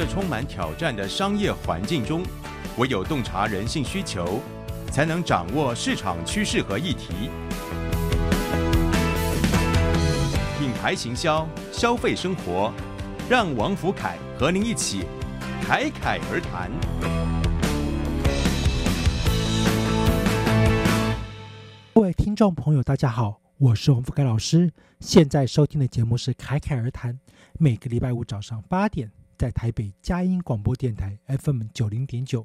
[0.00, 2.22] 这充满挑战的商业环境中，
[2.78, 4.40] 唯有洞察人性需求，
[4.90, 7.28] 才能掌握市场趋势和议题。
[10.58, 12.72] 品牌行销，消费生活，
[13.28, 15.04] 让王福凯和您一起
[15.60, 16.70] 侃侃而谈。
[21.92, 24.72] 各位听众朋友，大家好，我是王福凯老师。
[25.00, 27.12] 现在收听的节目是《侃侃而谈》，
[27.58, 29.10] 每个礼拜五早上八点，
[29.40, 32.44] 在台北佳音广播电台 FM 九零点九，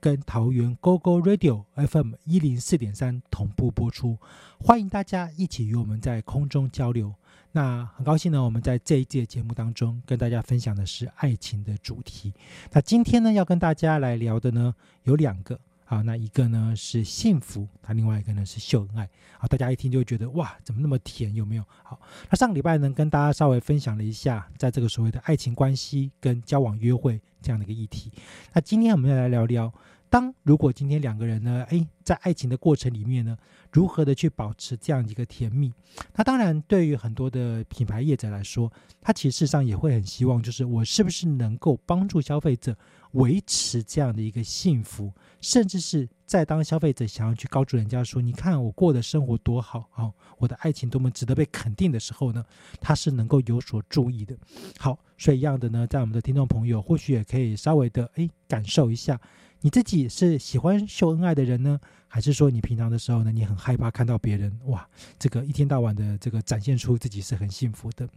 [0.00, 4.18] 跟桃园 GO GO Radio FM 一零四点三同步播出。
[4.58, 7.14] 欢迎大家一起与我们在空中交流。
[7.52, 12.34] 那很高兴呢，我们在这一届节目当中跟大家分享的是爱情的主题。
[12.72, 15.60] 那今天呢，要跟大家来聊的呢有两个。
[15.92, 19.06] 好，那一个呢是幸福，那另外一个呢是秀恩爱。
[19.38, 21.34] 好，大家一听就觉得哇，怎么那么甜？
[21.34, 21.64] 有没有？
[21.82, 28.10] 好，那上个礼拜呢跟大家稍微分享了一下，在这个所谓的爱情关系跟交往约会这样的一个议题。
[28.54, 29.70] 那今天我们要来聊聊，
[30.08, 33.36] 当如果今天两个人呢，诶，在爱情的过程里面呢，
[33.70, 35.70] 如何的去保持这样一个甜蜜？
[36.14, 38.72] 那当然，对于很多的品牌业者来说，
[39.02, 42.74] 他其实上也会很希望，就是我是不是能够帮助消费者。
[43.12, 52.44] 维持这样的一个幸福，甚至是在当消费者想要去告诉人家说：“你看我过的生活多好啊，我的爱情多么值得被肯定”的时候呢，
[52.80, 54.36] 他是能够有所注意的。
[54.78, 59.20] 好，所以一样的呢，在我们的听众朋友或许也可以稍微的诶感受一下，
[59.60, 61.78] 你自己是喜欢秀恩爱的人呢，
[62.08, 68.08] 还是说你平常的时候呢，你很害怕看到别人哇，这个一天到晚的这个展现出自己是很幸福的。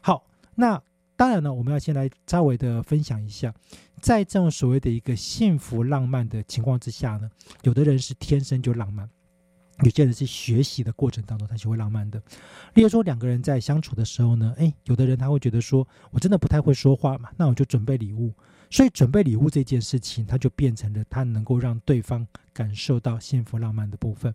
[0.00, 0.82] 好，那。
[1.18, 3.52] 当然呢，我们要先来稍微的分享一下，
[4.00, 7.28] 在这种所谓的一个幸福浪漫的情况之下呢，
[7.62, 9.10] 有的人是天生就浪漫，
[9.82, 12.22] 有些人是学习的过程当中他学会浪漫的。
[12.74, 18.32] 例如说两个人在相处的时候呢，诶，有的人他会觉得说，我真的不太会说话嘛，那我就准备礼物。
[18.70, 24.34] 所以准备礼物这件事情，它就变成了他能够让对方感受到幸福浪漫的部分。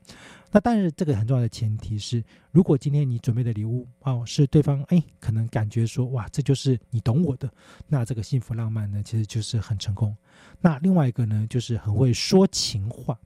[0.51, 7.51] 那但是这个很重要的前提是，如果今天你准备的礼物哦是对方哎可能感觉说哇这就是你懂我的，
[7.87, 10.15] 那这个幸福浪漫呢其实就是很成功。
[10.61, 13.17] 那另外一个呢就是很会说情话。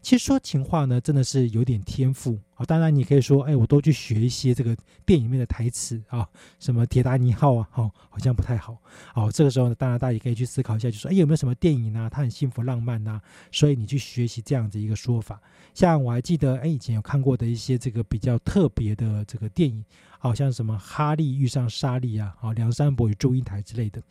[0.00, 2.66] 其实说情话呢，真的是有点天赋啊。
[2.66, 6.28] 当然，你可以说，哎，我都去学一些这个电影里面的台词啊，
[6.58, 8.76] 什么《铁达尼号》啊，好，好像不太好。
[9.14, 12.08] 哦，这个时候呢，当然大家也可以去思考一下，就说，哎，有没有什么电影呢？
[12.12, 13.20] 它很幸福浪漫呐？
[13.52, 15.40] 所以你去学习这样子一个说法。
[15.74, 19.84] 像我还记得，哎，以前有看过的一些这个比较特别的这个电影，
[20.18, 24.02] 好像什么《哈利遇上莎莉》啊，啊，《梁山伯与祝英台》之类的。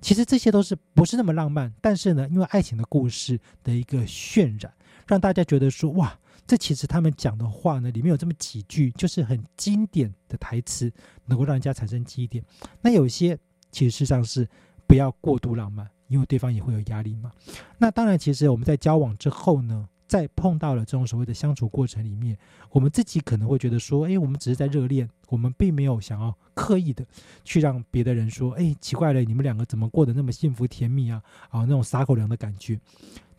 [0.00, 4.72] 其实这些都是不是那么浪漫，但是呢，因为爱情的故事的一个渲染。
[5.06, 6.16] 让大家觉得说哇，
[6.46, 10.92] 这其实他们讲的话呢，里面有这么几句，就是很经典的台词，
[11.26, 12.44] 能够让人家产生记忆点。
[12.80, 13.38] 那有些
[13.70, 14.48] 其实事实上是
[14.86, 17.32] 不要过度浪漫，因为对方也会有压力嘛。
[17.78, 19.88] 那当然，其实我们在交往之后呢。
[20.08, 22.36] 在碰到了这种所谓的相处过程里面，
[22.68, 27.02] 我们自己可能会觉得说，哎，我们只是在热恋，我们并没有想要刻意的
[27.44, 31.22] 去让别的人说，哎，奇怪了，你们两个怎么过得那么幸福甜蜜啊？
[31.48, 32.78] 啊，那种撒狗粮的感觉。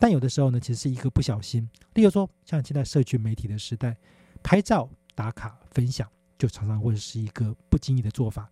[0.04, 3.96] 但有的时候呢，其实是一个不小心，例如说，像现在社区媒体的时代，
[4.44, 6.06] 拍照打卡分享，
[6.38, 8.52] 就常常会是一个不经意的做法。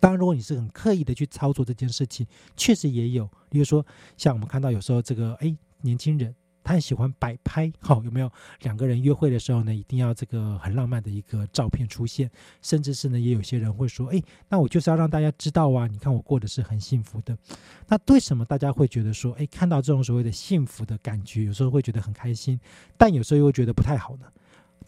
[0.00, 2.26] 当然，如果你是很刻意的去操作这件事情，
[2.56, 3.84] 确实也有，例如说，
[4.16, 6.34] 像我们看到有时候这个，哎，年轻人。
[6.64, 8.30] 他很喜欢摆拍， 好有没有？
[8.62, 12.30] 两个人约会的时候呢，一定要这个很浪漫的一个照片出现，
[12.62, 17.36] 甚至是呢，也有些人会说，哎，那我就是要让大家知道啊，你看我过的是很幸福的。
[17.88, 22.58] 那为什么大家会觉得说，哎，看到这种所谓的幸福的感觉，有时候会觉得很开心，
[22.96, 24.26] 但有时候又会觉得不太好呢？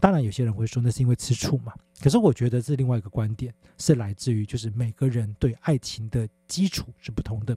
[0.00, 1.72] 当然，有些人会说那是因为吃醋嘛。
[2.00, 7.56] 可是我觉得这另外一个观点是来自于，就是每个人对爱情的基础是不同的。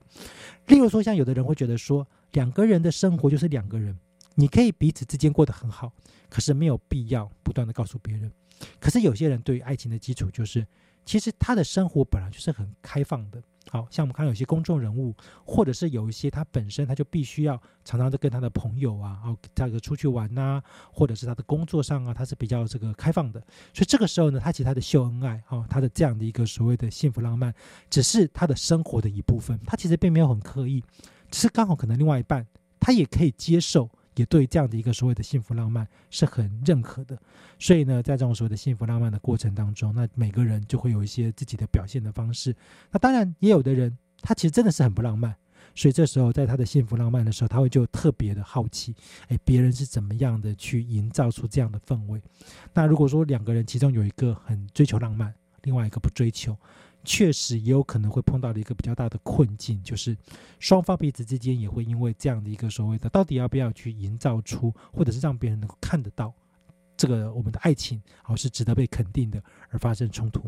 [0.67, 3.97] 例如说，像有的人会觉得说，两个人的生活就是两个人。
[4.39, 5.91] 你可以彼此之间过得很好，
[6.29, 8.31] 可是没有必要不断的告诉别人。
[8.79, 10.63] 可是有些人对于爱情的基础就是，
[11.05, 13.41] 其实他的生活本来就是很开放的，
[13.71, 20.61] 好像我们看到有些公众人物，或者是有一些他本身他就必须要常常的跟他的朋友啊，哦，这个出去玩呐，
[20.91, 23.39] 或者是他的工作上啊，他是比较这个开放的，
[23.73, 27.51] 所以这个时候呢，他其实他的秀恩爱哦，他的这样的一个所谓的幸福浪漫，
[27.89, 30.83] 只是他的生活的一部分，他其实并没有很刻意，
[31.31, 32.45] 只是刚好可能另外一半
[32.79, 33.89] 他也可以接受。
[34.17, 37.17] 也对这样的一个所谓的幸福浪漫是很认可的，
[37.57, 42.53] 所以呢，在这种所谓的幸福浪漫的过程当中，那每个人就会有一些自己的表现的方式。
[42.91, 45.35] 那当然，也有的人他其实真的是很不浪漫，
[45.75, 48.93] 所以这时候在他的幸福浪漫的时候，他会就特别的好奇，
[49.29, 52.21] 哎，别人是怎么样的去营造出这样的氛围。
[52.73, 56.57] 那如果说两个人其中有一个很追求浪漫，另外一个不追求。
[57.09, 60.15] 确实也有可能会碰到的一个比较大的困境，就是
[60.59, 66.33] 双方彼此之间也会因为这样的一个所谓的到底要不要去营造出，或者是让别人能够看得到
[66.97, 70.43] 这个我们的爱情，好是值得被肯定的，而发生冲突。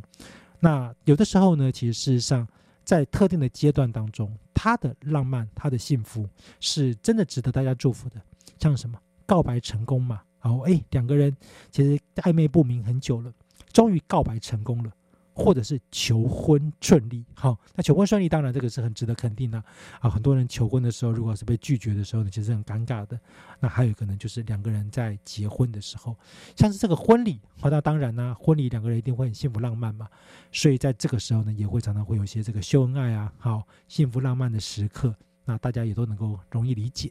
[0.59, 2.45] 那有的时候呢，其实事实上
[2.83, 6.27] 在特定的阶段当中，他的浪漫、他的幸福
[6.59, 8.21] 是真的值得大家祝福的。
[8.59, 11.33] 像什么告白成功嘛，好，哎，两个人
[11.71, 13.33] 其实暧昧不明很久了，
[13.71, 14.91] 终于告白成功了。
[15.39, 19.63] 或者是求婚顺利，好，那求婚顺利当然这个是很值得肯定的
[20.01, 20.09] 啊。
[20.09, 23.17] 很多人求婚的时候，如果是被拒绝的时候呢，其实很尴尬的。
[23.61, 26.13] 那还有可能就是两个人在结婚的时候，
[26.57, 30.09] 像是这个婚礼，好，那当然呢，婚礼两个人一定会很幸福浪漫嘛。
[30.51, 35.15] 所以在这个时候呢，也会常常会有一些这个秀恩爱啊，好，幸福浪漫的时刻，
[35.45, 37.09] 那大家也都能够容易理解。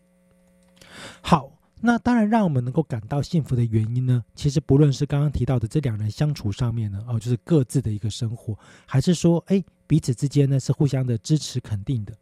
[1.23, 1.58] 好。
[1.81, 4.25] 那当然，让我们能够感到幸福的原因呢？
[4.35, 12.13] 其实不论是刚刚提到的这两人相处上面呢，哦，就是各自的一个生活，还是说，哎，彼此之间呢是互相的支持肯定的。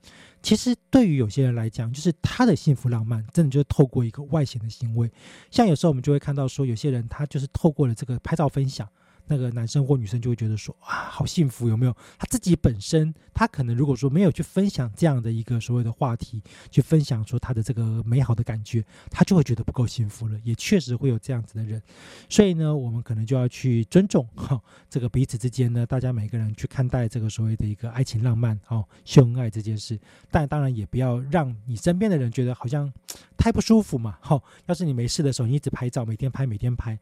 [0.43, 5.11] 其实对于有些人来讲，就是他的幸福浪漫，真的就是透过一个外显的行为。
[5.51, 8.89] 像有时候我们就会看到说，有些人他就是透过了这个拍照分享。
[9.27, 11.97] 那个男生或女生就会觉得说啊，好幸福，有没有？
[12.19, 20.39] 他自己本身，他可能如果说没有去分享这样的一个所谓的话题，去分享说他的这个美好的感觉，他就会觉得不够幸福了。
[20.45, 21.83] 也确实会有这样子的人，
[22.29, 29.99] 所以呢，我们可能就要去尊重哈，这个彼此之间呢，大家每个人去看待这个所谓的一个爱情浪漫哦，秀恩爱这件事。
[30.31, 32.93] 但当然也不要让你身边的人觉得好像
[33.37, 34.19] 太不舒服嘛。
[34.21, 36.99] 哈，要是你没事的时候，你一直拍照，每天拍，每天拍。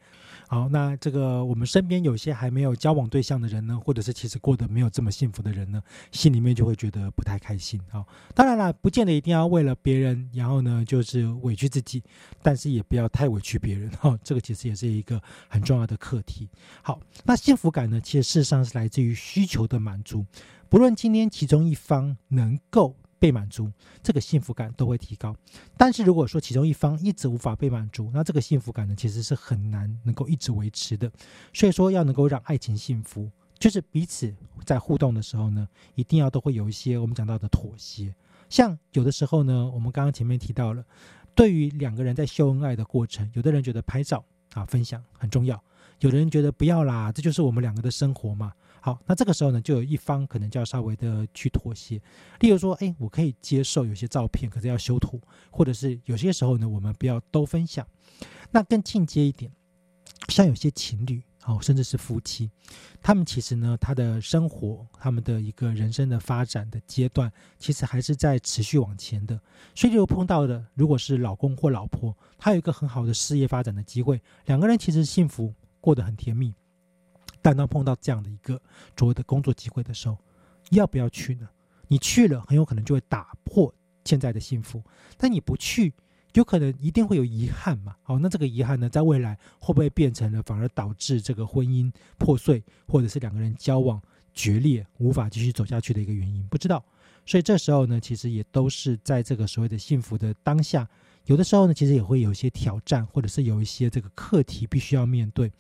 [0.49, 5.83] 好，那这个我们身边有 有些还没有交往对象的人呢，或者是其实过得没有这么幸福的人呢，
[6.13, 7.81] 心里面就会觉得不太开心。
[7.91, 8.07] 好，
[8.37, 12.05] 当然了，不见得一定要为了别人，然后呢就是委屈自己，
[12.41, 13.91] 但是也不要太委屈别人。
[13.99, 16.49] 哈，这个其实也是一个很重要的课题。
[16.83, 20.25] 好，那幸福感呢，其实事实上是来自于需求的满足，
[20.69, 22.95] 不论今天其中一方能够。
[23.19, 23.71] 被满足，
[24.03, 25.35] 这个幸福感都会提高。
[25.77, 31.11] 但是如果说其中一方一直无法被满足，那这个幸福感呢，其实是很难能够一直维持的。
[31.53, 34.35] 所以说，要能够让爱情幸福，就是彼此
[34.65, 38.15] 在互动的时候呢，一定要都会有一些我们讲到的妥协。
[38.51, 40.85] 像有的时候呢，我们刚刚前面提到了，
[41.35, 45.61] 对于两个人在秀恩爱的过程，有的人觉得拍照啊分享很重要，
[46.01, 48.53] 有的人觉得不要啦，这就是我们两个的生活嘛。
[48.85, 51.99] 好，那这个时候呢，就有一方可能就要稍微的去妥协，
[52.41, 55.19] 例如说，哎，我可以接受有些照片，可是要修图，
[55.51, 57.87] 或者是有些时候呢，我们不要都分享。
[58.51, 59.51] 那更进阶一点，
[60.29, 62.51] 像有些情侣，哦，甚至是夫妻，
[63.01, 69.41] 他们其实呢，他的生活，他们的一个人生的发展的阶段，其实还是在持续往前的。
[69.75, 76.55] 所以，就碰到的，如果是老公或老婆，他有一个很好的事业发展的机会，两个人其实幸福，过得很甜蜜。
[77.45, 78.59] 但当碰到这样的一个
[78.99, 80.17] 所谓的工作机会的时候，
[80.71, 81.47] 要不要去呢？
[81.89, 83.71] 你去了，很有可能就会打破
[84.03, 84.81] 现在的幸福；
[85.19, 85.93] 但你不去，
[86.33, 87.97] 有可能一定会有遗憾嘛。
[88.03, 94.01] 好，那这个遗憾呢，在未来会不会变成了反而导致这个婚姻破碎，或者是两个人交往
[94.33, 96.43] 决裂，无法继续走下去的一个原因？
[96.49, 96.83] 不知道。
[97.27, 100.89] 所以这时候呢，其实也都是在这个所谓的幸福的当下，
[101.27, 105.53] 有的时候呢，其实也会有一些挑战，或者是有一些这个课题必须要面对。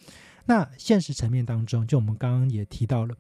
[0.46, 3.16] 那现实层面当中，就我们刚刚也提到了，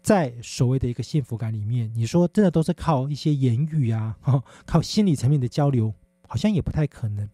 [0.00, 4.16] 在所谓的一个幸福感里面，你说真的都是靠一些言语啊，
[4.64, 5.92] 靠心理层面的交流，
[6.26, 7.28] 好像也不太可能。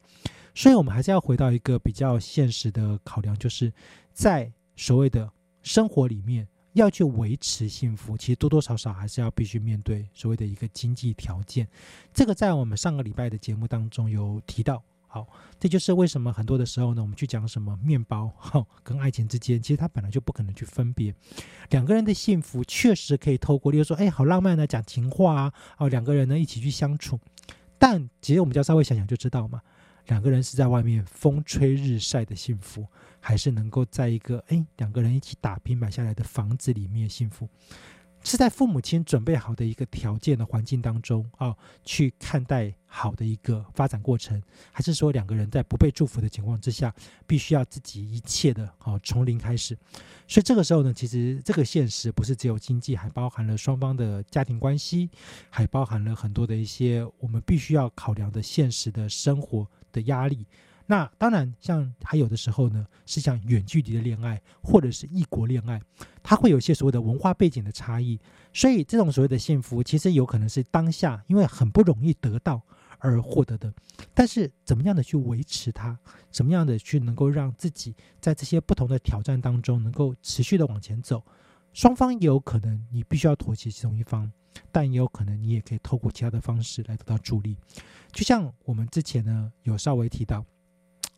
[0.54, 3.72] 所以，我们还是要回到一个比较现实的考量，就是
[4.12, 5.30] 在所谓的
[5.62, 11.68] 生活里面要去维持幸福，其实多多少少还是要必须面对所谓的一个经济条件。
[12.12, 14.82] 这个在我们上个礼拜的节目当中有提到。
[15.14, 15.28] 好，
[15.60, 21.14] 这就是为什么很多的时候呢，我们去讲什么面包哈跟爱情之间，其实它本来就不可能去分别。
[21.70, 27.20] 两个人的幸福确实可以透过，例如说，哎，好浪漫的讲情话啊，哦，两个人呢一起去相处。
[27.78, 29.62] 但其实我们就要稍微想想就知道嘛，
[30.08, 32.84] 两个人是在外面风吹日晒的幸福，
[33.20, 37.48] 还是能够在一个哎两个人一起打拼买下来的房子里面幸福？
[38.24, 41.54] 是在父母亲准备好的一个条件的环境当中啊，
[41.84, 46.92] 去看待好的一个发展过程，还是说两个人在不被祝福的情况之下，
[47.26, 49.76] 必须要自己一切的啊从零开始？
[50.26, 55.10] 所以这个时候呢，其实这个现实不是只有经济，还包含了双方的家庭关系，
[55.50, 60.46] 还包含了很多的一些我们必须要考量的现实的生活的压力。
[60.86, 65.80] 那当然，像还有的时候呢，是像远距离的恋爱，或者是异国恋爱，
[66.22, 68.20] 它会有一些所谓的文化背景的差异，
[68.52, 72.60] 所以这种所谓的幸福，其实有可能是当下因为很不容易得到
[72.98, 73.72] 而获得的。
[74.12, 75.98] 但是怎么样的去维持它，
[76.30, 81.24] 怎么样的去能够让自己在这些不同的挑战当中能够持续的往前走，
[81.72, 84.30] 双方也有可能你必须要妥协其中一方，
[84.70, 87.56] 但也有可能你也可以透过其他的方式来得到助力。
[88.12, 90.44] 就像我们之前呢有稍微提到。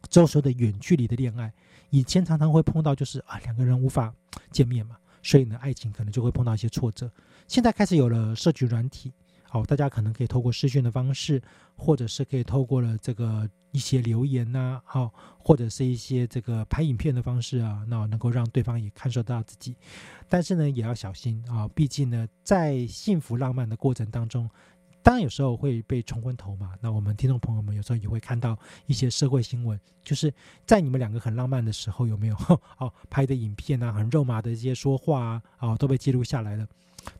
[0.06, 1.52] 周说的远距离的恋爱，
[1.90, 4.12] 以前常常会碰到，就是啊两个人无法
[4.50, 7.10] 见面嘛，所以呢爱情可能就会碰到一些挫折。
[7.48, 11.42] 现在开始有了社群软体，好，大家可能可以透过视讯的方式，
[11.76, 19.76] 或者是可以透过了这个一些留言呐，好，或者是一些这个拍影片的方式啊，那能够让对方也看受到自己。
[20.28, 24.48] 但是呢也要小心啊，毕竟呢在幸福浪漫的过程当中。
[25.06, 26.74] 当然有时候会被冲昏头嘛。
[26.80, 30.34] 那我们听众朋友们有时候也会看到一些社会新闻，就是
[30.66, 32.34] 在你们两个很浪漫的时候，有没有
[32.78, 36.66] 哦拍的影片啊，很肉麻的一些说话啊，啊都被记录下来了。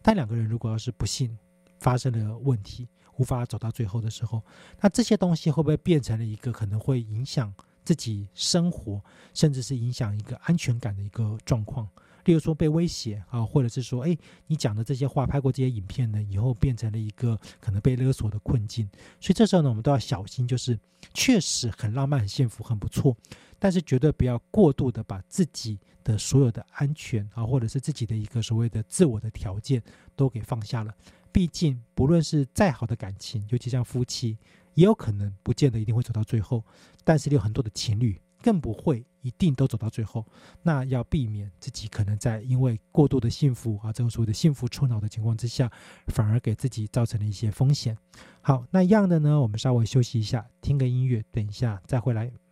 [0.03, 1.39] 但两个人如果要是不幸
[1.79, 2.89] 发生了问题，
[3.19, 4.43] 无法走到最后的时候，
[4.81, 9.01] 那这些东西会不会变成了一个可能会影响自己生活，
[9.33, 11.89] 甚至是影响一个安全感的一个状况？
[12.27, 14.17] 例如说被威胁啊，或者是说，哎，
[14.49, 18.87] 你讲的这些话，拍过这些影片呢，以后变成了一个可能被勒索的困境。
[19.21, 20.79] 所以这时候呢，我们都要小心，就是
[21.15, 23.17] 确实很浪漫、很幸福、很不错，
[23.59, 29.81] 但是绝对不要过度的把自己的所有的安全啊，或者是自己的一个所谓的自我的条件
[30.15, 30.93] 都给放下了。
[31.31, 34.37] 毕竟，不论是再好的感情，尤其像夫妻，
[34.75, 36.65] 也有可能不见得一定会走到最后。
[37.05, 38.21] 但是有很多的情侣。
[38.43, 40.25] 更不会一定都走到最后，
[40.63, 45.69] 那要避免自己可能在因为过度的幸福啊，这种所谓的幸福冲脑的情况之下，
[46.07, 47.99] 反而给自己造成了一些风险。
[48.41, 52.46] 好，那一样的呢，我们稍微休息一下，听个音乐，等一下再回来。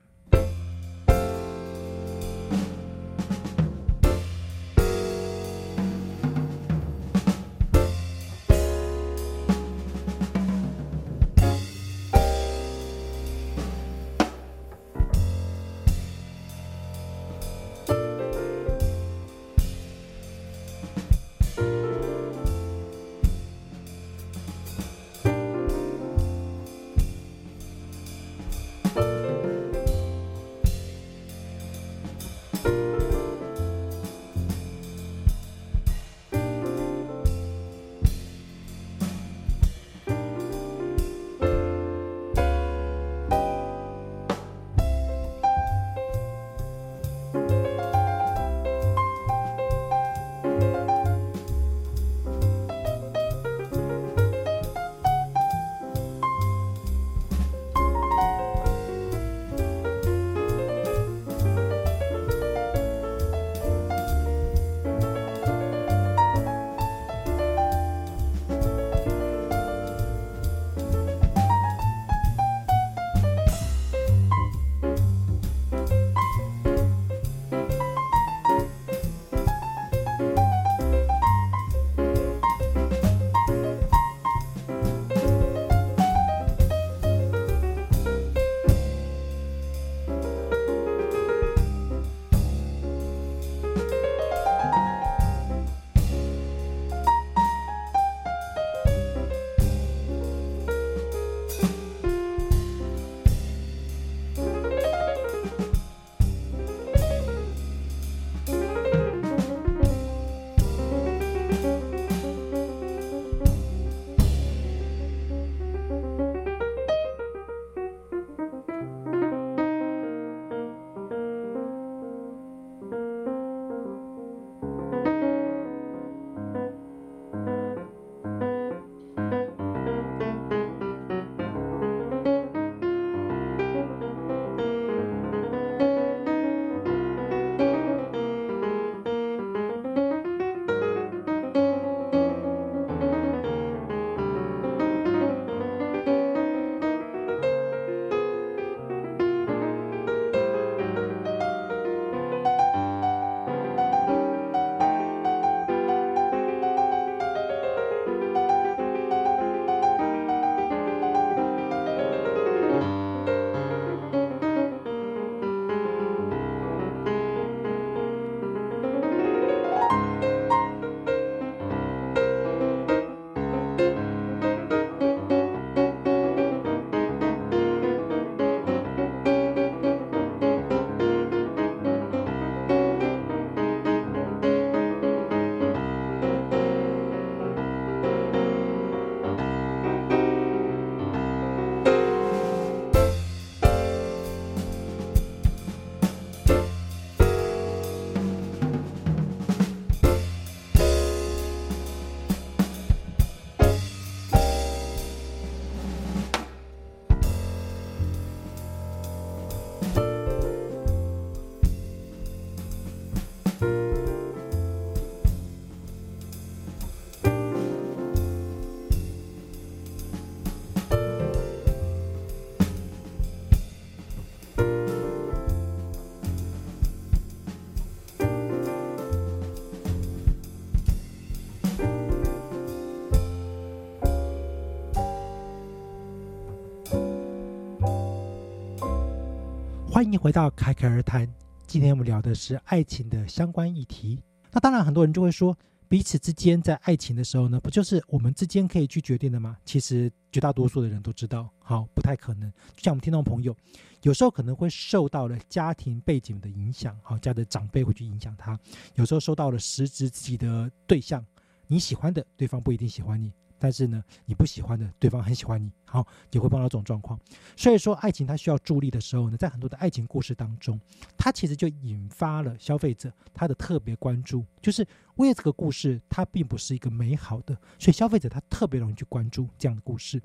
[240.04, 241.26] 欢迎回到侃侃而谈。
[241.66, 244.20] 今天我们聊的是爱情的相关议题。
[244.52, 245.56] 那当然，很多人就会说，
[245.88, 249.56] 彼此之间在爱情的时候呢，不就是我们之间可以去决定的吗？
[249.64, 252.52] 其实绝大多数的人都知道，好，不太可能。
[252.76, 253.56] 就像我们听众朋友，
[254.02, 258.54] 有时候可能会受到了家庭背景的影响，好，家的长辈会去影响他；
[258.96, 261.24] 有时候受到了实质自己的对象，
[261.66, 263.32] 你喜欢的对方不一定喜欢你。
[263.64, 267.18] 但是呢，你不喜欢的对方很喜欢你，好也会碰到这种状况。
[267.56, 270.78] 所以说，爱情它需要助力的时候呢，在很多的爱情故事当中，
[271.16, 280.20] 它其实就引发了消费者他的特别关注，就是为这个故事它并不是一个美好的，所以消费者他特别容易去关注这样的故事，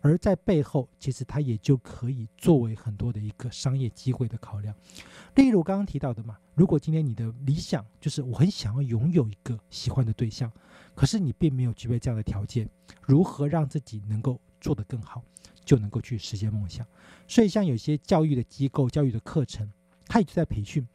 [0.00, 4.72] 而在背后其实它也就可以作为很多的一个商业机会的考量。
[5.34, 10.48] 例如刚刚提到的嘛，如果今天你的理想就是我很想要拥有一个喜欢的对象。
[10.94, 12.68] 可是你并没有具备这样的条件，
[13.02, 15.22] 如何让自己能够做得更好，
[15.64, 16.86] 就能够去实现梦想？
[17.26, 19.70] 所以，像有些教育的机构、教育的课程，
[20.06, 20.86] 它也在培训，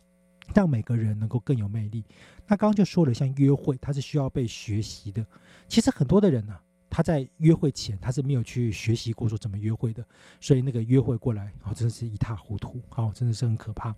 [0.54, 2.06] 让每个人能够更有魅力。
[2.48, 5.26] 那刚刚就说了，像约会，它是需要被学习的。
[5.68, 6.58] 其实很多的人呢。
[7.00, 10.06] 他在约会前，他是没有去学习过说怎么约会的，
[10.42, 13.96] 所以那个约会过来，哦，真的是一塌糊涂，好，真的是很可怕。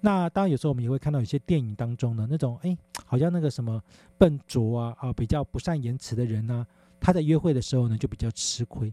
[0.00, 3.80] 那当然有时候我们也会看到有些电影当中呢，那种哎，好像那个什么
[4.18, 6.66] 笨拙啊啊，比较不善言辞的人呢，
[6.98, 8.92] 他在约会的时候呢就比较吃亏。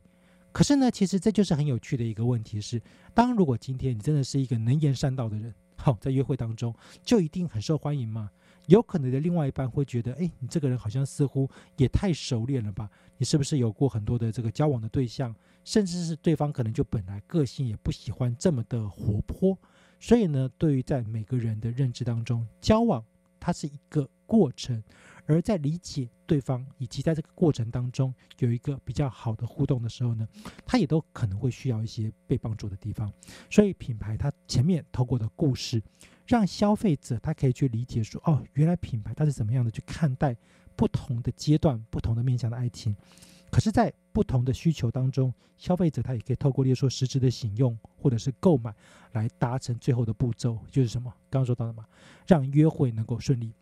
[0.52, 2.80] 可是呢，其实这就是很有趣的一个问题是，
[3.16, 8.30] 当如果今天你真的是一个能言善道的人，好，在约会当中就一定很受欢迎吗？
[8.68, 12.90] 有可能的另外一半会觉得，哎，你这个人好像似乎也太熟练了吧？
[13.18, 15.36] 你是不是有过很多的这个交往的对象？
[15.64, 19.58] 甚至是对方可能就本来个性也不喜欢这么的活泼。
[20.00, 23.04] 所以呢，对于在每个人的认知当中，交往
[23.40, 24.82] 它是一个过程，
[25.26, 30.28] 而在理解对方以及在这个过程当中有一个比较好的互动的时候呢，
[30.66, 33.12] 他也都可能会需要一些被帮助的地方。
[33.50, 35.82] 所以品牌它前面透过的故事。
[36.28, 40.36] 让消费者他可以去理解说，哦，原来品牌它是怎么样的去看待
[40.76, 42.96] 不同的阶段、不同的面向的爱情。
[43.50, 48.76] 可是，在不同的需求当中，消费者他也可以透过，例如说实质的使用或者是购买，
[49.14, 51.10] 来达成最后的步骤，就是什么？
[51.30, 51.86] 刚刚说到的嘛，
[52.28, 53.54] 让约会能够顺利。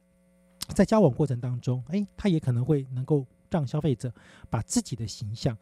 [0.69, 4.11] 在交往过程当中，哎，他也可能会能够让消费者
[4.49, 5.55] 把自己的形象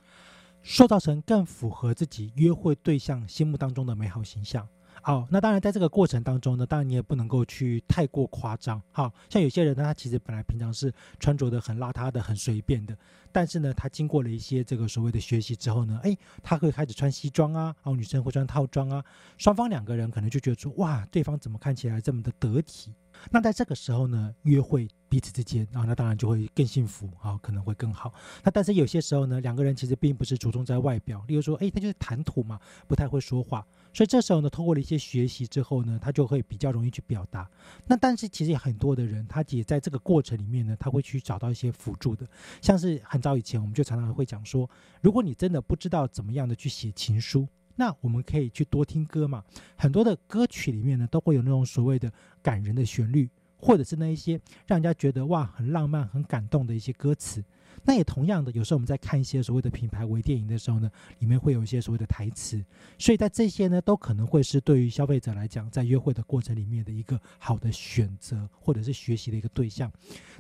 [0.64, 4.66] 塑造成更符合自己约会对象心目当中的美好形象。
[5.02, 8.82] 好，那当然，在这个过程当中呢，当然你也不能够去太过夸张。
[8.92, 12.98] 好像有些人呢，他其实本来平常是穿着的很邋遢的、很随便的，
[13.32, 19.04] 但是呢，他经过了一些这个所谓的学习之后呢，哎，他会开始穿西装啊，然后女生会穿套装啊，
[19.38, 22.94] 双方两个人可能就觉得说，哇，对方怎么看起来这么的得体？
[23.32, 28.14] 那在这个时候呢，约会彼此之间啊，那当然就会更幸福啊，可能会更好。
[28.44, 33.66] 那但是有些时候呢，两个人其实并不是着重在外表，例如说，哎，他就是谈吐嘛，不太会说话。
[33.94, 37.50] 所以这时候呢，通过了一些学习之后呢，他就会比较容易去表达。
[37.86, 42.28] 那但是其实很多的人，他也在这个过程里面呢，他会去找到一些辅助的，
[42.62, 44.68] 像是很早以前我们就常常会讲说，
[45.02, 49.44] 如果你真的不知道怎么样的去写情书，那我们可以去多听歌嘛。
[49.76, 57.44] 很多的歌曲里面呢，都会有那种所谓的感人的旋律，或者是那一些让人家觉得哇很浪漫、很感动的一些歌词。
[57.86, 62.64] 那也同样的，有时候我们在看一些所谓的品牌微电影的时候呢，里面会有一些所谓的台词，
[62.98, 69.92] 所以在这些呢，都可能会是对于消费者来讲，在约会的过程里面的一个好的选择，或者是学习的一个对象。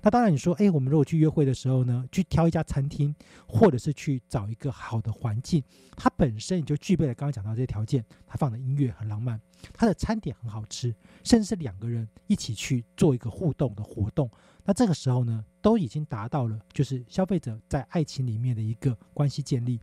[0.01, 3.13] 那当然，你说，哎，我们如果去约会的时候呢，去挑一家餐厅，
[3.45, 5.61] 或者是去找一个好的环境，
[5.97, 9.39] 它本身也就具备了刚刚讲到这些条件，它放的音乐很浪漫，
[9.73, 14.29] 它的餐点很好吃，甚至是两个人一起去做一个互动的活动。
[14.65, 19.79] 那这个时候呢，都已经达到了，就是消费者在爱情里面的一个关系建立。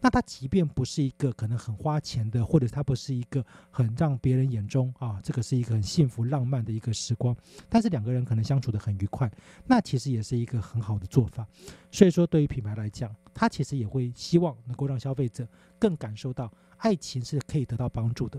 [0.00, 7.34] 那他即便不是一个可能很花钱的，或者他不是一个很让别人眼中啊，这个是一个很幸福浪漫的一个时光，
[7.70, 9.30] 但是两个人可能相处的很愉快，
[9.64, 11.46] 那其实也是一个很好的做法。
[11.90, 18.38] 所以说，对于品牌来讲，他其实也会希望能够让消费者更感受到爱情是可以得到帮助的。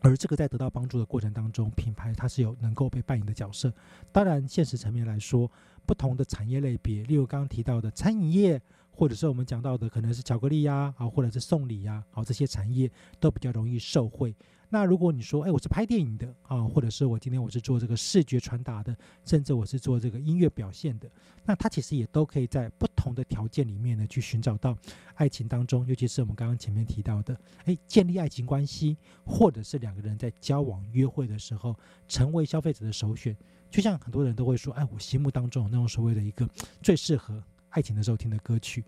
[0.00, 3.72] 而这个在得到帮助的过程当中，品牌它是有能够被扮演的角色。
[4.10, 5.50] 当然，现实层面来说，
[5.86, 8.60] 不同的产业类别，例如刚刚提到的餐饮业。
[8.94, 14.36] 或者是我们讲到的，可能是巧克力呀，啊，或者是送礼呀，好，这些产业都比较容易受惠。
[14.72, 21.06] 那如果你说，哎，我是拍电影的啊，或者是我今天我是做这个视觉传达的，甚至我是做这个音乐表现的，
[21.44, 24.74] 那它其实也都可以在不同的条件里面呢，去寻找到
[25.16, 33.36] 爱情当中，尤其是我们刚刚前面提到的，哎，建立爱情关系，或者是两个人在交往约会的时候，成为消费者的首选。
[33.70, 36.48] 就像很多人都会说，哎，我心目当中那种所谓的一个
[36.80, 37.44] 最适合。
[37.68, 38.82] 爱情的时候听的歌曲，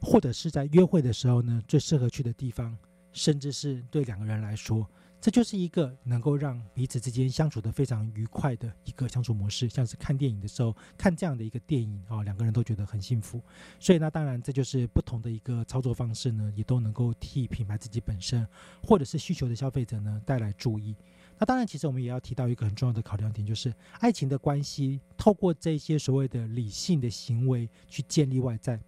[0.00, 2.76] 或者是在约会的时候呢，最适合去的地方，
[3.12, 4.88] 甚至是对两个人来说，
[5.20, 13.42] 这就是一个能够让彼此之间相处的非常愉快的一个相处模式，像是看电影的时候看这样的一个电影啊，两个人都觉得很幸福。
[13.80, 18.46] 所以那当然这就是不同的一个操作方式呢，也都能够替品牌自己本身
[18.82, 20.94] 或者是需求的消费者呢带来注意。
[21.38, 28.80] 那当然，其实我们也要提到一个很重要的考量点，就是爱情的关系透过这些所谓的理性的行为去建立外在，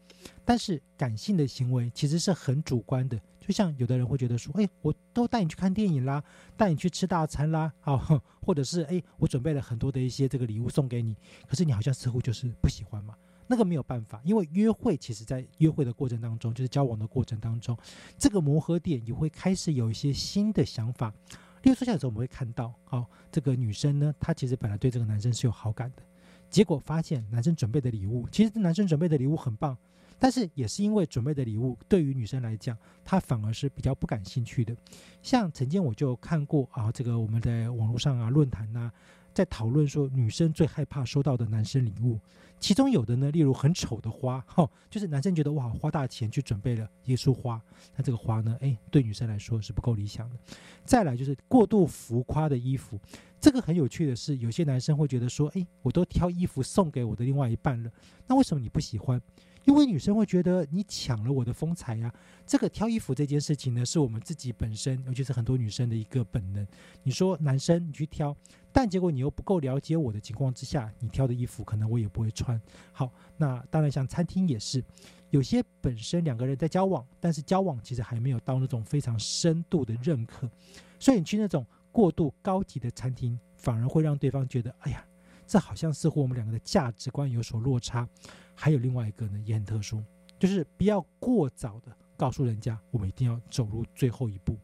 [0.44, 3.20] 但是感性的行为其实是很主观的。
[3.38, 6.22] 就像有的人会觉得说，哎，我都带你去看电影啦，
[6.56, 13.14] 带你去吃大餐啦，好，或者是哎，我准备了很多的一些这个礼物送给你，可是你好像似乎就是不喜欢嘛。
[13.46, 17.74] 那个没有办法，因为约会其实在约会的过程当中，就是交往的过程当中，
[18.18, 21.10] 这个磨合点也会开始有一些新的想法。
[21.68, 26.02] 例如说，有时候我们会看到，哦，这个女生呢，她其实本来对这个男生是有好感的，
[26.48, 29.76] 结果发现男生准备的礼物，其实男生准备的礼物很棒。
[30.18, 34.74] 但是也是因为准备的礼物对于女生来讲，她反而是比较不感兴趣的。
[35.22, 38.90] 像曾经我就看过啊，这个我们在网络上啊论坛呐，
[39.34, 42.18] 在讨论说女生最害怕收到的男生礼物，
[42.60, 47.60] 其中有的呢，例如很丑的花， 哈，就是男生觉得哇花大钱去准备了一束花，
[47.96, 50.36] 那这个花呢，哎，对女生来说是不够理想的。
[50.84, 52.98] 再来就是过度浮夸的衣服，
[53.40, 57.90] 这个很有趣的是，有些男生会觉得说，哎，我都挑衣服送给我的另外一半了，
[58.26, 59.20] 那为什么你不喜欢？
[59.68, 62.10] 因为女生会觉得你抢了我的风采呀，
[62.46, 66.66] 这个挑衣服这件事情呢，是我们自己本身，尤其是很多女生的一个本能。
[67.02, 68.34] 你说男生你去挑，
[68.72, 72.58] 但结果你又不够了解我的情况之下，你挑的衣服可能我也不会穿。
[72.92, 74.82] 好，那当然像餐厅也是，
[75.28, 80.50] 有些本身两个人在交往，但是交往其实还没有到那种非常深度的认可，
[80.98, 85.04] 所以你去那种过度高级的餐厅，反而会让对方觉得，哎呀。
[85.48, 88.06] 这好像似乎我们两个的价值观有所落差，
[88.54, 90.04] 还有另外一个呢，也很特殊，
[90.38, 94.54] 就是不要过早的告诉人家，我们一定要走入最后一步。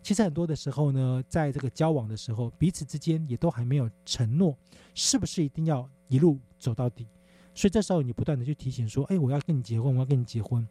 [0.00, 4.56] 其实很多的时候呢，在这个交往的时候，彼此之间也都还没有承诺，
[4.94, 7.08] 是不是一定要一路走到底？
[7.52, 10.66] 所以这时候你不断的去提醒说，哎，我要跟你结婚，我要跟你结婚。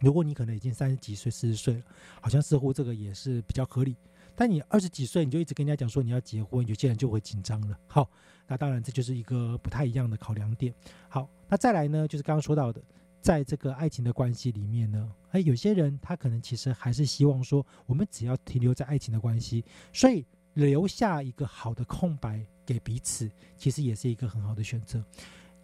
[0.00, 1.82] 如果你可能已经三十几岁、四十岁了，
[2.20, 3.94] 好像似乎这个也是比较合理。
[4.34, 7.78] 但你二十几岁，你就一直跟人家讲说你要结婚，有些人就会紧张了。
[7.86, 8.10] 好。
[8.46, 10.72] 那当然，这就是一个不太一样的考量点。
[11.08, 12.80] 好，那再来呢，就是刚刚说到的，
[13.20, 25.04] 在这个爱情的关系里面呢，哎，有些人他可能其实还是希望说，我们只要停留在爱情的关系，所以留下一个好的空白给彼此，其实也是一个很好的选择。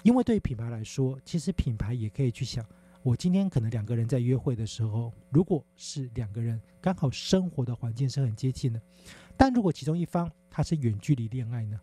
[0.03, 2.67] 因为对于品牌来说，其实品牌也可以去想，
[3.05, 8.83] 我今天可能两个人在约会的时候，如果是两个人刚好生活的环境是很接近的，
[9.37, 11.81] 但如果其中一方他是远距离恋爱呢？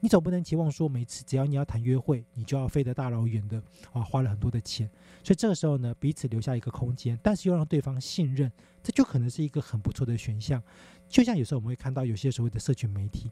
[0.00, 4.88] 你总不能期望说每次只要你要谈约会，你就要飞得大老远的啊，花了很多的钱。
[5.24, 10.62] 所以这个时候呢，彼此留下一个空间，但是又让对方信任，这就可能是一个很不错的选项。
[11.08, 13.30] 就像有时候我们会看到有些所谓的社群媒体，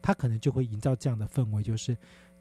[0.00, 1.96] 它可能就会营造这样的氛围，就是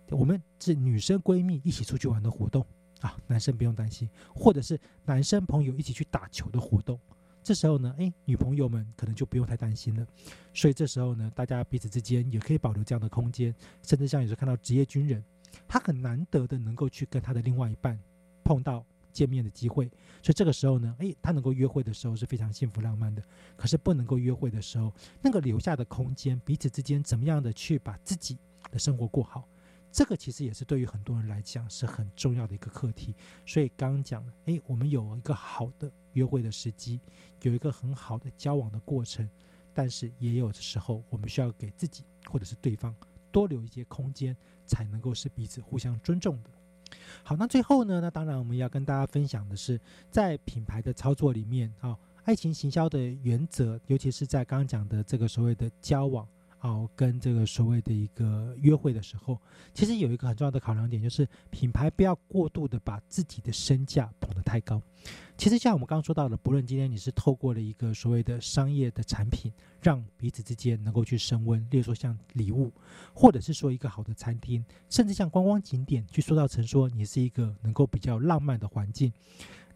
[0.09, 2.65] 我们是女生闺蜜一起出去玩的活动
[3.01, 6.99] 啊，男生不用担心，或者是男生朋友一起去打球的活动。
[7.45, 10.08] 这时候呢，哎，女朋友们可能就不用太担心了。
[10.51, 13.53] 所以这时候呢，大家彼此之间也可以保留这样的空间，
[13.84, 15.23] 甚至像有时候看到职业军人，
[15.67, 17.99] 他很难得的能够去跟他的另外一半
[18.43, 19.86] 碰到见面的机会。
[20.23, 23.21] 所以这个时候呢，哎，他能够约会的时候是非常幸福浪漫的。
[23.55, 28.39] 可是不能够约会的时候，那个留下的空间，彼此之间怎么样的去把自己
[28.71, 29.47] 的生活过好？
[29.91, 33.13] 这个其实也是对于很多人来讲是很重要的一个课题。
[33.45, 36.99] 所以刚刚讲了，哎，我们有一个好的约会的时机，
[37.43, 39.30] 有一个很好的交往的过程，
[39.73, 42.93] 但是也有的时候，我们需要给自己或者是对方
[43.32, 46.49] 多留一些空间，才能够是彼此互相尊重的。
[47.23, 56.28] 好，那最后呢，那当然我们要跟大家分享的是，在品牌的操作里面啊，爱情行销的原则，尤其是在刚刚讲的这个所谓的交往。
[56.65, 59.39] 哦，跟这个所谓的一个约会的时候，
[59.71, 64.82] 其实有一个很重要的考量点，就是品牌不要过度的把自己的身价捧得太高。
[65.38, 72.71] 其实像我们刚刚说到的，不论今天你是透过了一个所谓的商业的产品，让彼此之间能够去升温，例如说像礼物，
[73.13, 79.13] 或者是说一个好的餐厅，甚至像观光景点，去塑造成说你是一个能够比较浪漫的环境，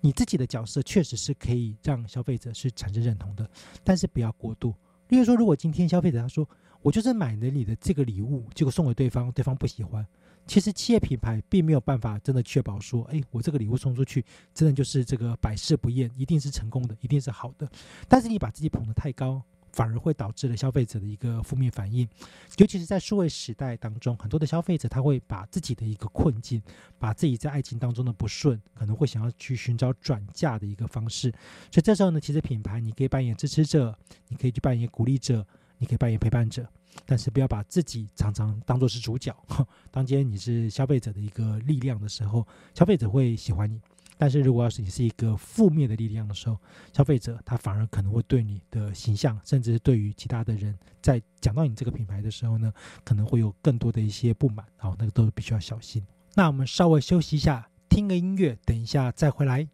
[0.02, 3.48] 你自己的角色确实是可以让消费者是产生认同的，
[3.84, 4.74] 但是不要过度。
[5.10, 6.48] 例如说，如果今天消费者他说，
[6.82, 10.06] 我就是买了你的这个礼物，结果送给对方，对方不喜欢。
[10.48, 17.70] 其实企业品牌并没有办法真的确保说，哎，我这个礼物送出去，真的就是这个百试不厌，一定是成功的，一定是好的。
[18.08, 19.44] 但是你把自己捧得太高。
[19.72, 22.10] 反而会导致了消费者的一个负面反应，
[22.58, 26.60] 尤其是在数位时代当中，很多的消费者他会把自己的一个困境，
[26.98, 31.30] 把自己在爱情当中的不顺，可能会想要去寻找转嫁的一个方式。
[31.72, 33.96] 所以这时候呢，其实品牌你可以扮演支持者，
[34.30, 35.46] 你可以去扮演鼓励者，
[35.80, 36.68] 你可以扮演陪伴者，
[37.06, 39.36] 但是不要把自己常常当做是主角。
[39.90, 43.80] 当今天你是消费者的一个力量的时候，消费者会喜欢你；
[44.18, 46.58] 但是如果要是你是一个负面的力量的时候，
[46.94, 52.72] 消费者他反而可能会对你的形象，甚至对于其他的人，在讲到你这个品牌的时候呢，
[53.06, 54.66] 可能会有更多的一些不满。
[54.78, 56.06] 好，那个都必须要小心。
[56.36, 59.68] 那我们稍微休息一下，听个音乐，等一下再回来。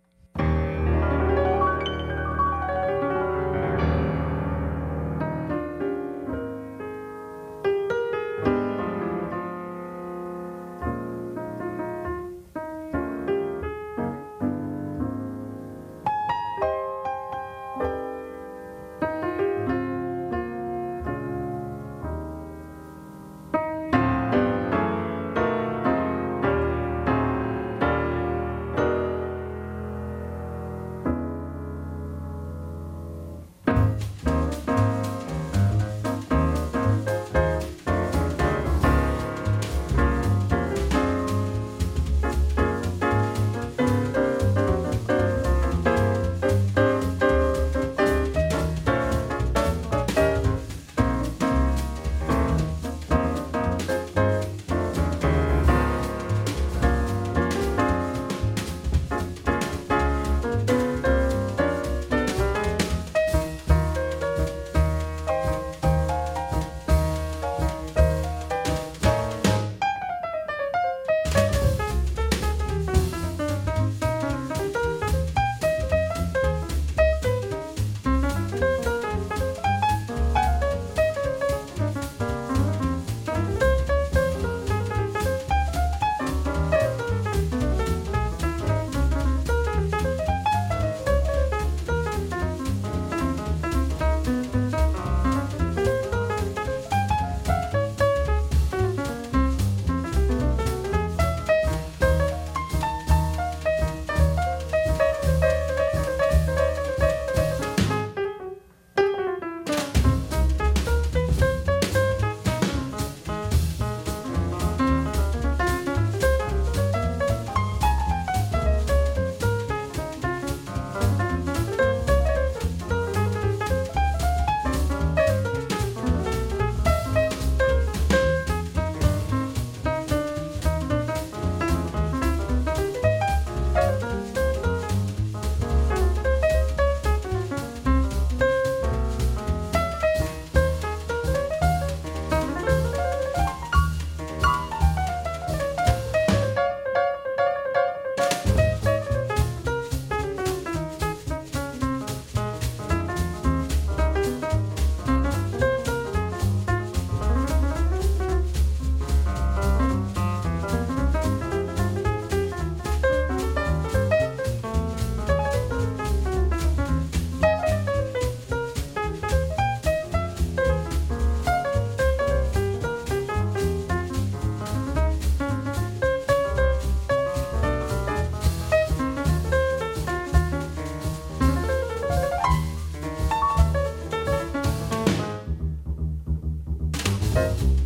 [187.36, 187.85] you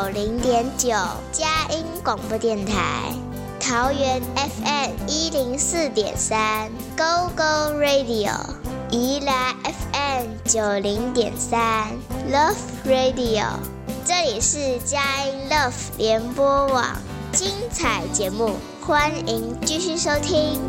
[0.00, 0.90] 九零点九，
[1.32, 3.12] 佳音广播电台。
[3.58, 8.30] 桃园 FM 一零四点三，Go Go Radio；
[8.92, 11.88] 宜兰 FM 九零点三
[12.30, 12.54] ，Love
[12.86, 13.46] Radio。
[14.04, 16.96] 这里是佳音 Love 联播网，
[17.32, 20.60] 精彩节目，欢迎继续收听。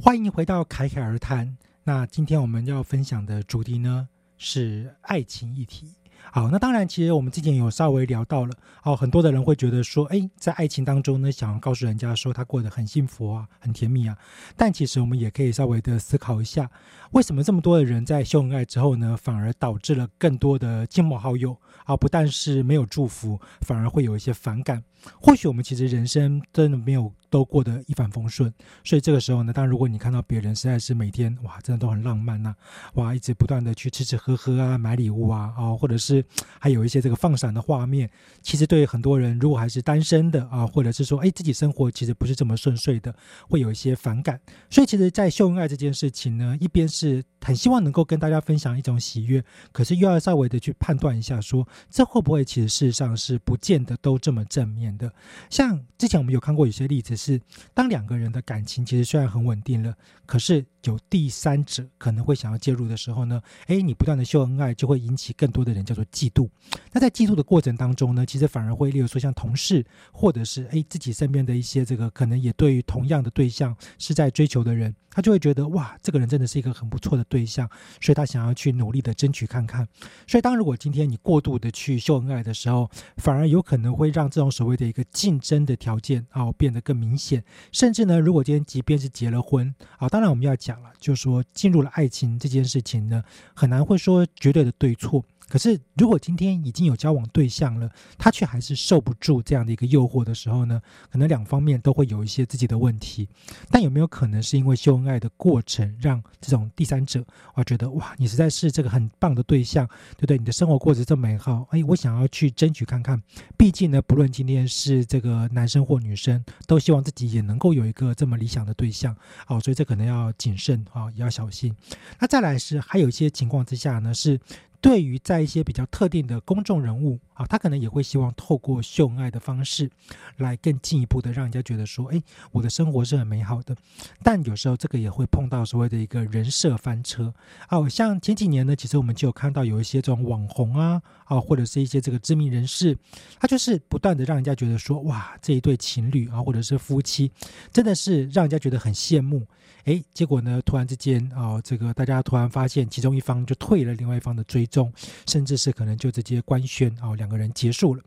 [0.00, 1.58] 欢迎回到凯凯而谈。
[1.82, 4.08] 那今天我们要分享的主题呢
[4.44, 5.88] 是爱情议题。
[6.30, 8.52] 好，那当然，其实我们之前有稍微聊到了，
[8.82, 14.16] 哦，很多的人会觉得说，哎，在爱情当中呢，想要告诉人家说他过得很幸福啊，很甜蜜啊。
[14.56, 16.70] 但其实我们也可以稍微的思考一下，
[17.12, 24.82] 为什么这么多的人在秀恩爱之后呢，反而导致了更多的亲朋好友啊，不但是没有祝福，反而会有一些反感。
[25.20, 27.12] 或许我们其实人生真的没有。
[27.30, 32.54] 都过得一帆风顺，所以这个时候呢，当然如果你看到别人实在是每天哇，真的都很浪漫呐，
[32.92, 36.24] 哇，一直不断的去吃吃喝喝啊，买礼物啊，哦，或者是
[36.60, 38.08] 还有一些这个放闪的画面，
[38.40, 43.12] 其实对很多人如果还是单身的啊，或者是说哎自己生活其实不是这么顺遂的，
[43.48, 44.40] 会有一些反感。
[44.70, 49.42] 所以其实，在秀恩爱这件事情呢，一边是很希望能够跟大家分享一种喜悦，
[49.72, 55.10] 可是又要稍微的去判断一下，说这会不会其实事实上是不见得都这么正面的。
[55.48, 57.14] 像之前我们有看过有些例子。
[57.16, 57.40] 是，
[57.72, 59.94] 当两个人的感情其实虽然很稳定了，
[60.26, 66.48] 可是有第三者可能会想要介入的时候呢，诶，你不断的秀恩爱，就会引起更多的人叫做嫉妒。
[66.92, 69.82] 那在嫉妒的过程当中呢，其实反而会，例如说像同事，
[70.12, 74.94] 或者是诶自己身边的一些这个可能也对于同样的对象是在追求的人。
[75.10, 79.86] 他就会觉得哇，这个人真的是一个很不错的对象，所以他想要去努力的争取看看。
[80.26, 87.42] 所以，当如果今天你过度的去秀恩爱的时候，反而有可能会让这种所谓的一个竞争的条件啊变得更明显。
[87.72, 93.24] 甚至呢，如果今天即便是结了婚啊，当然我们要讲了，就是说进入了爱情这件事情呢，
[93.54, 95.24] 很难会说绝对的对错。
[95.46, 100.80] 可是，如果今天已经有交往对象了，他却还是受不住这样的一个诱惑的时候呢？
[101.10, 103.28] 可能两方面都会有一些自己的问题。
[103.70, 109.86] 但有没有可能是因为秀恩爱的过程，让这种第三者啊觉得哇，你实在是这个很棒的对象，
[110.16, 110.38] 对不对？
[110.38, 113.22] 你的生活过得这么美好，哎，我想要去争取看看。
[113.56, 119.14] 毕竟呢，不论今天是这个男生或女生，都希望自己也能够有一个这么理想的对象。
[119.46, 121.72] 好，所以这可能要谨慎啊，也要小心。
[122.18, 124.40] 那再来是还有一些情况之下呢，是。
[124.84, 129.90] 对于在一些比较特定的公众人物啊，他可能也会希望透过秀恩爱的方式，
[130.36, 132.22] 来更进一步的让人家觉得说，哎，
[132.52, 133.74] 我的生活是很美好的。
[134.22, 137.32] 但有时候这个也会碰到所谓的一个人设翻车
[137.68, 137.88] 啊。
[137.88, 142.94] 像前几年呢，其实我们就有看到有一些这种网红啊，啊，或者是一些这个知名人士，
[143.40, 147.32] 他就是不断的让人家觉得说，哇，这一对情侣啊，或者是夫妻，
[147.72, 149.46] 真的是让人家觉得很羡慕。
[149.84, 150.62] 哎，结果呢？
[150.64, 154.92] 突然之间啊，这个大家突然发现，其中一方就退了另外一方的追中，
[155.26, 158.02] 甚至是可能就直接官宣啊，两个人结束了。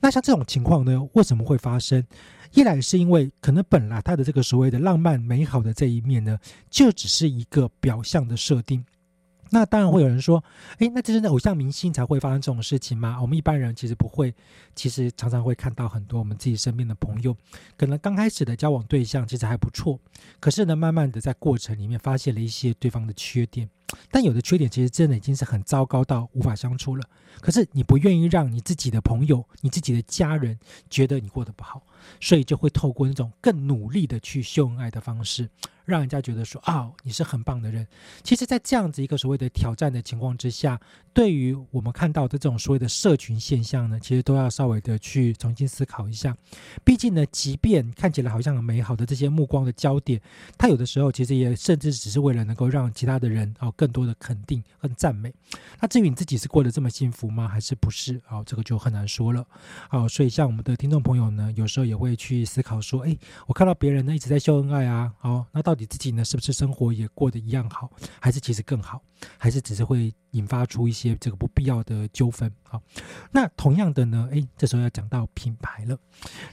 [0.00, 2.04] 那像这种情况呢，为什么会发生？
[2.52, 6.38] 一来是因为可能本来他的这个所谓的浪漫美好的这一面呢，
[6.70, 8.84] 就只是一个表象的设定。
[9.54, 10.42] 那当然会有人说，
[10.78, 13.18] 哎，那这是偶像明星才会发生这种事情吗？
[13.20, 14.34] 我们一般人其实不会，
[14.74, 17.36] 其实常常会看到很多我们自己身边的朋友，
[17.76, 19.98] 可能刚开始的交往对象其实还不错，
[20.40, 23.68] 可是呢，慢慢的在过程里面发现了一些对方的缺点。
[24.10, 27.02] 但有的缺点其实真的已经是很糟糕到无法相处了。
[27.40, 30.58] 可是你不愿意让你自己的朋友、你自己的家人
[30.90, 31.82] 觉得你过得不好，
[32.20, 35.48] 所以就会透过那种更努力的去秀恩爱的方式，
[35.84, 37.86] 让人家觉得说啊，你是很棒的人。
[38.22, 40.78] 其实，在这样子一个所谓的挑战的情况之下，
[41.14, 46.36] 对于我们看到的这种所谓的社群现象呢，其实都要稍微的去重新思考一下。
[46.84, 50.20] 毕竟呢，即便看起来好像很美好的这些目光的焦点，
[50.58, 53.72] 它有的时候其实也甚至只是为了能够让其他的人哦。
[53.82, 55.34] 更多的肯定和赞美，
[55.80, 57.48] 那至于你自己是过得这么幸福吗？
[57.48, 58.22] 还是不是？
[58.28, 59.44] 哦，这个就很难说了。
[59.90, 63.18] 哦，所以像我们的听众朋友呢，有时候也会去思考说：，哎，
[63.48, 69.02] 我看到别人呢一直在秀恩爱啊，哦，那到底自己呢是不是生活也过得一样好，还是其实更好，
[69.38, 70.12] 还是只是会？
[70.32, 72.82] 引发出一些这个不必要的纠纷好，
[73.32, 75.98] 那同样的呢，诶，这时候要讲到品牌了，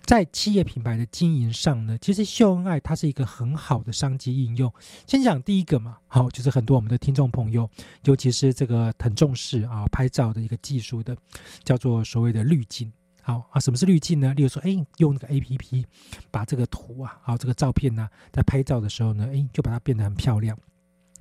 [0.04, 4.70] 在企业品牌的经营上呢，其实秀恩爱它是一个很好的商机应用。
[5.08, 7.70] 先讲第一个嘛，好，就是很多我们的听众朋友，
[8.04, 11.16] 尤其是这个很重视啊拍照的一个技术的，
[11.64, 12.92] 叫做所谓的滤镜。
[13.22, 14.34] 好啊，什么是滤镜呢？
[14.34, 15.86] 例如说，诶，用那个 A P P
[16.32, 20.58] 把这个图啊，好这个照片呢，在拍照的时候呢，诶，就把它变得很漂亮。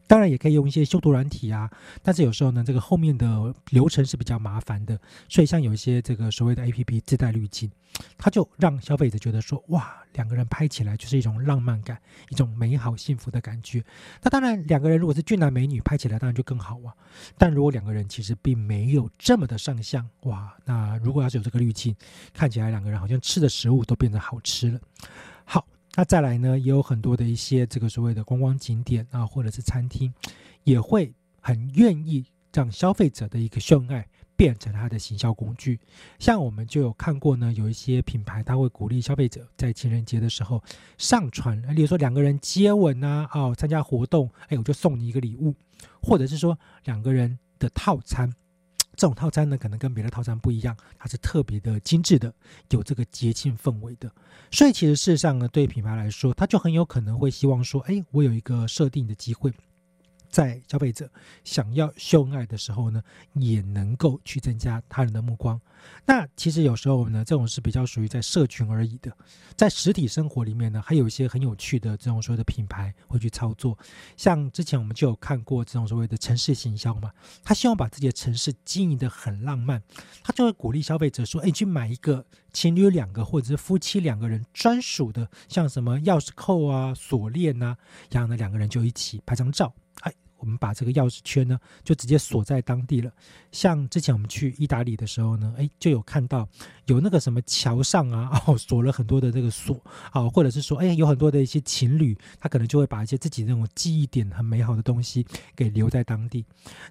[0.09, 1.71] 当然也可以用一些修图软体啊，
[2.03, 4.99] 但是有时候呢，这个后面的流程是比较麻烦的，
[5.29, 7.71] 所以像有一些这个所谓的 A P P 自带滤镜，
[8.17, 12.01] 它就让消费者觉得说，哇，两个人拍起来就是一种浪漫感，
[12.31, 13.85] 一种美好幸福的感觉。
[14.23, 16.95] 那当然，两个人如果是俊男美女拍起来，当然就更好啊。
[17.37, 21.95] 但如果两个人其实并没有这么的上相，哇，那如果要是有这个滤镜，
[22.33, 24.81] 看起来两个人好像吃的食物都变得好吃了。
[25.45, 25.67] 好。
[25.99, 30.15] 那再来呢，也有很多的一些这个所谓的观光景点啊，或者是餐厅，
[30.63, 32.25] 也会很愿意
[32.55, 35.81] 让消费者的一个秀恩爱变成他的行销工具。
[36.21, 40.63] 像我们就有看过呢，有一些品牌他会鼓励消费者在情人节的时候
[40.99, 45.53] 上传，例如说两个人接吻啊，哦，参加活动，哎，我就送你一个礼物，
[46.01, 48.33] 或者是说两个人的套餐。
[48.99, 52.35] 这种套餐呢，可能跟别的套餐不一样，它是特别的精致的，
[52.71, 54.11] 有这个节庆氛围的。
[54.51, 59.53] 所以其实事实上呢，对品牌来说，它就很有可能会希望说，哎，我有一个设定的机会。
[60.39, 61.11] 在消费者
[61.43, 65.61] 想要秀恩爱的时候呢，也能够去增加他人的目光。
[66.07, 69.11] 那其实有时候呢，这种是比较属于在社群而已的。
[69.57, 73.77] 在实体生活里面呢，还有一些很有趣的这种所谓的品牌会去操作。
[74.17, 77.11] 像之前我们就有看过这种所谓的城市行销嘛，
[77.43, 79.83] 他希望把自己的城市经营的很浪漫，
[80.23, 87.77] 他就会鼓励消费者说：“哎，去买一个情侣两个或者是夫妻两个人专属的，像什么钥匙扣啊、锁链啊，
[88.13, 89.75] 然后呢两个人就一起拍张照。”
[90.39, 93.11] 我们把这个钥匙圈呢，就直接锁在当地了。
[93.53, 96.49] 像之前我们去意大利的时候呢，哎，就有看到
[96.87, 99.81] 有那个什么桥上啊， 哦，锁了很多的这个锁
[100.11, 105.27] 啊，或者是说，哎，有很多的一些情侣，他可能就会把一些自己那种记忆点很美好的东西
[105.57, 106.45] 给留在当地。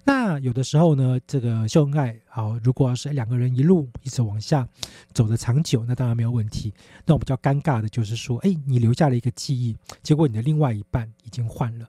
[0.04, 4.68] 那有的时候呢，这个秀恩爱，好，如果要是两个人一路一直往下
[5.12, 6.72] 走的长久，那当然没有问题。
[7.06, 11.88] 那我比较尴尬的就是说，哎，你留下了一个记忆，结果你的另外一半已经换了。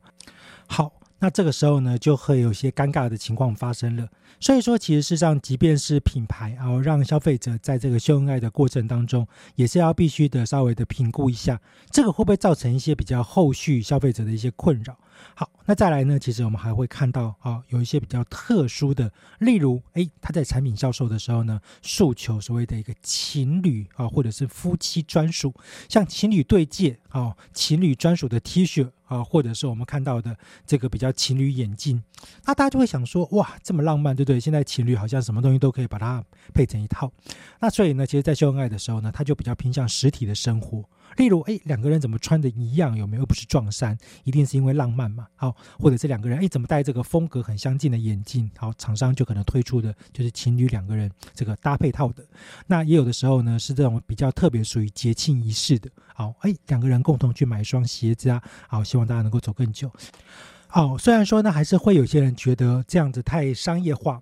[0.68, 0.99] 好。
[1.20, 4.08] 那这个时候呢，就会有些尴尬的情况发生了。
[4.40, 11.60] 所以说，其实事实上，即便是品牌啊，让消费者在这个秀恩爱的过程当中，也是要必须的稍微的评估一下，
[11.92, 14.98] 这个会不会造成一些比较后续消费者的一些困扰。
[15.36, 16.18] 好，那再来呢？
[16.18, 25.54] 其实我们还会看到啊，有一些比较特殊的，例如，哎，他在产品销售的时候呢，诉求所谓的一个情侣啊，或者是夫妻专属，
[25.90, 32.02] 像情侣对戒啊，情侣专属的 T 恤啊，或者是我们看到的这个比较情侣眼镜，
[32.46, 34.40] 那大家就会想说，哇，这么浪漫，对不对？
[34.40, 37.12] 现在情侣好像什么东西都可以把它配成一套。
[37.60, 40.84] 那所以呢，其实，在秀恩爱的时候呢，他就比较偏向实体的生活。
[41.18, 42.96] 例如，哎，两个人怎么穿的一样？
[42.98, 43.98] 有没有不是撞衫？
[44.24, 45.28] 一定是因为浪漫嘛？
[45.36, 48.50] 好，或者这两个人，哎，怎么戴这个风格很相近的眼镜？
[48.58, 52.24] 好，厂商就可能推出的就是情侣两个人这个搭配套的。
[52.68, 55.90] 那也有的时候呢，是这种比较特别属于节庆仪式的。
[56.14, 58.42] 好，哎，两个人共同去买一双鞋子啊。
[58.68, 59.92] 好，希望大家能够走更久。
[60.68, 64.20] 好，虽然说呢，还是会有些人觉得这样子太商业化。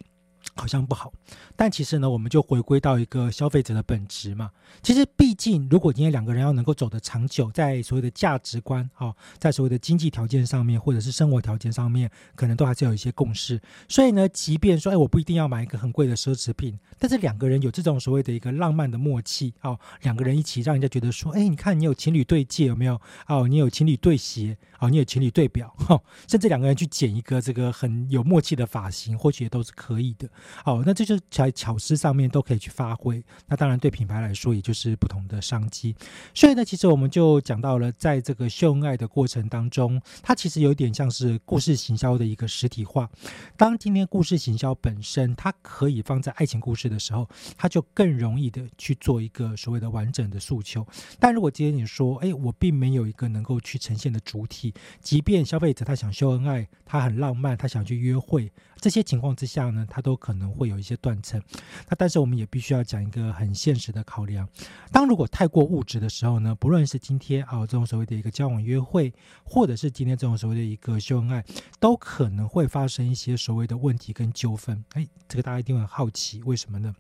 [0.56, 1.14] 好像不好，
[1.56, 4.52] 但其实呢，我们就回归到一个消费者的本质嘛。
[4.82, 13.62] 其实，毕竟如果今天两个人要能够走得长久，在所谓的价值观啊，在所谓的经济条件上面，或者是生活条件上面，可能都还是有一些共识。
[13.88, 23.00] 所以呢，即便说，哎，我不一定要买一个很贵的奢侈品，但是两个人有这种所谓的一个浪漫的默契哦，两个人一起让人家觉得说，哎，你看你有情侣对戒有没有？
[23.28, 30.28] 哦，你有情侣对鞋，哦，你有情侣对表，哈，甚至两个人去剪一个这个很有默契的发型，或许也都是可以的。
[30.64, 33.24] 好，那这就在巧思上面都可以去发挥。
[33.48, 35.96] 那当然对品牌来说，也就是不同的商机。
[36.34, 43.10] 所以呢，其实我们就讲到了，在这个秀恩爱的过程当中，它其实有点像是故事行销的一个实体化。
[43.56, 50.86] 当今天故事行销本身，它可以放在爱情故事的时候，它就更容易的去做一个所谓的完整的诉求。
[51.20, 61.42] 但如果今天你说，哎，我并没有一个能够去呈现的主体，即便消费者他想秀恩爱，他很浪漫，他想去约会，这些情况之下呢，他都可能会有一些断层，
[61.88, 64.48] 那但是我们也必须要讲一个很现实的考量。
[64.92, 69.14] 当如果太过物质的时候呢，不论是今天啊这种所谓的一个交往约会，
[69.44, 71.46] 或者是今天这种所谓的一个秀恩爱，
[71.80, 74.84] 都可能会发生一些所谓的问题跟纠纷。
[74.94, 76.94] 哎，这个大家一定很好奇，为什么呢？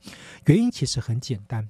[0.46, 1.68] 原因其实很简单，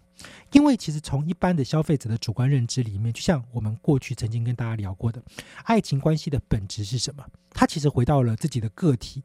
[0.51, 5.23] 因为其实从一般的消费者的主观认知里面，就像我们过去曾经跟大家聊过的，
[5.63, 7.23] 爱情关系的本质是什么？
[7.51, 9.23] 它其实回到了自己的个体。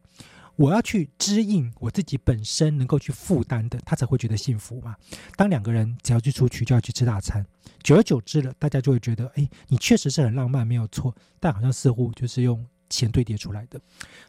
[0.57, 4.94] 我要去支应我自己本身能够去负担的，他才会觉得幸福嘛。
[5.36, 7.44] 当两个人只要去出去就要去吃大餐，
[7.82, 11.14] 久而久之了，大家就会觉得，哎，你确实是很浪漫，没有错。
[11.40, 13.80] 但好像似乎就是用钱堆叠出来的。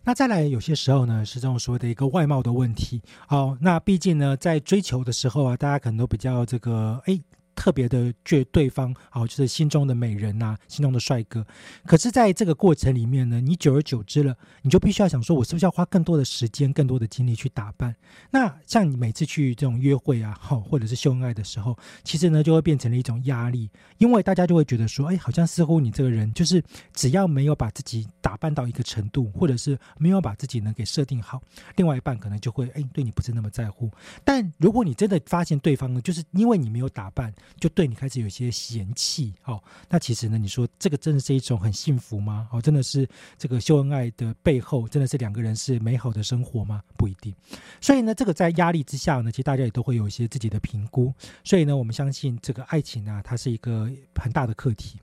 [0.04, 3.02] 那再来，有些时候呢，是这种所谓的一个外貌的问题。
[3.28, 7.22] 好，那毕竟呢，在追求的时候啊，大家可能都比较这个，哎。
[7.56, 11.46] 特别的觉对方好，就是心中的美人呐，心中的帅哥。
[11.86, 17.96] 可是，在这个过程里面呢，你久而久之了，你就必须要想说，我是不是要花更多的时间、更多的精力去打扮？
[18.32, 31.42] 那像你每次去这种约会啊，好，或者是秀恩爱的时候，其实呢，就会变成了一种压力，因为大家就会觉得说，哎，好像似乎你这个人就是只要没有把自己打扮到一个程度，或者是没有把自己呢给设定好，
[31.76, 33.90] 另外一半可能就会哎对你不是那么在乎。
[34.24, 37.34] 但如果你真的发现对方呢，就是因为你没有打扮。
[37.60, 42.48] 就对你开始有些嫌弃哦，那其实呢，你说这个真的是一种很幸福吗？
[42.52, 46.84] 哦，真的是这个秀恩爱的背后，真的是两个人是美好的生活吗？
[46.98, 47.34] 不一定。
[47.80, 51.14] 所以呢，这个在压力之下呢，其实大家也都会有一些自己的评估。
[51.44, 55.00] 所以呢，我们相信这个爱情啊，它是一个很大的课题。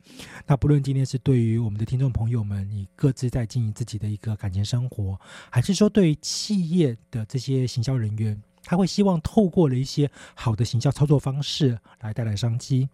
[0.47, 5.19] 那不论今天是对于我们的听众朋友们，你各自在经营自己的一个感情生活，
[5.51, 8.41] 还是说对于企业的这些行销人员。
[8.65, 12.89] 他会希望透过了一些好的行销操作方式来带来商机，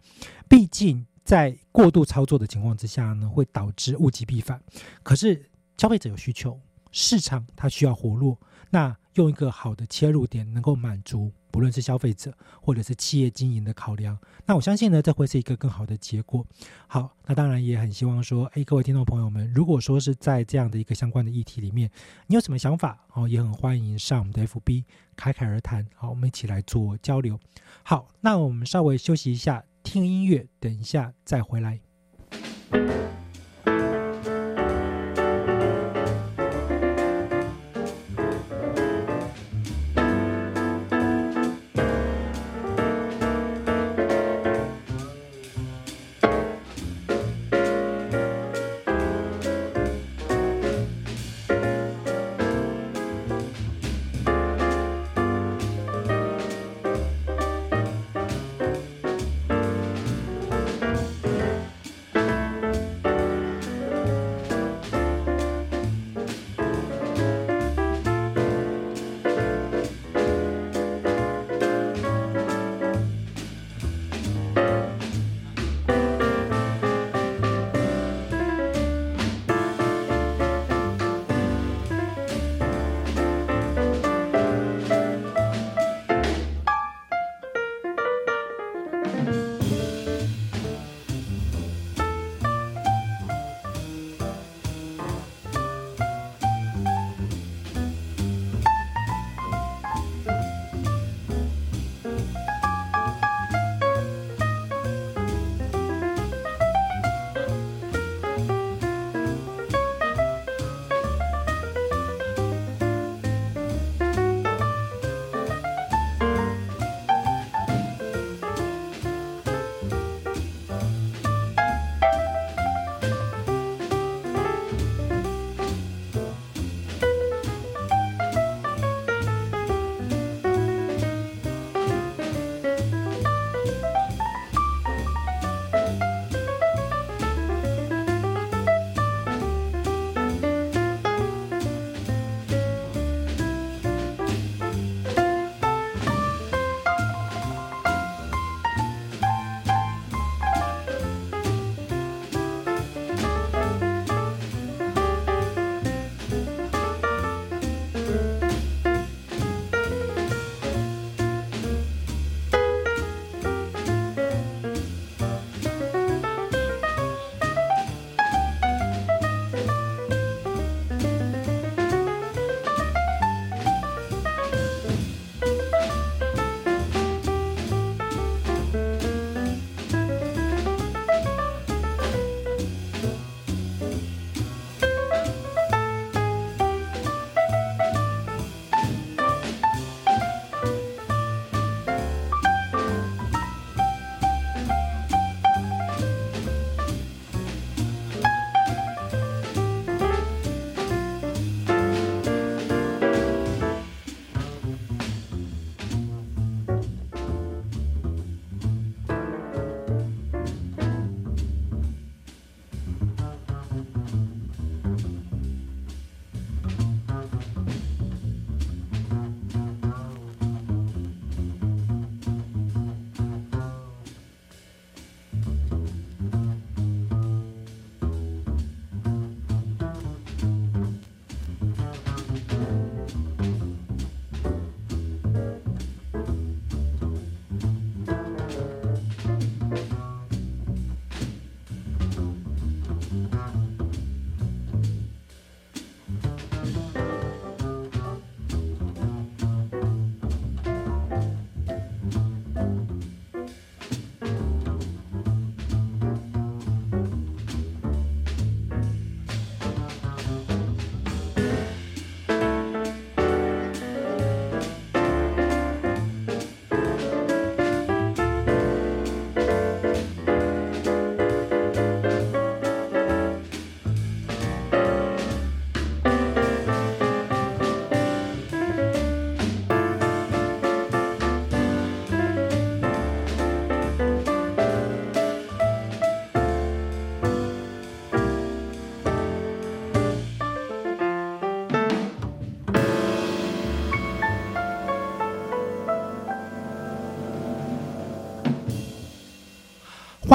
[0.48, 4.60] 毕竟在过度操作的情况之下呢，会导致物极必反。
[5.02, 6.58] 可是消费者有需求，
[6.92, 8.38] 市场它需要活络，
[8.70, 11.30] 那用一个好的切入点能够满足。
[11.56, 16.46] 无论是消费者或者是企业经营的考量，那我相信呢，这会是一个更好的结果。
[16.86, 21.90] 好，那当然也很希望说，哎，各位听众朋友们，如果说是在这样的一个相关的议题里面，
[22.26, 24.84] 你有什么想法哦，也很欢迎上我们的 FB
[25.16, 27.40] 侃侃而谈，好，我们一起来做交流。
[27.82, 31.80] 好，那我们稍微休息一下，听音乐，等一下再回来。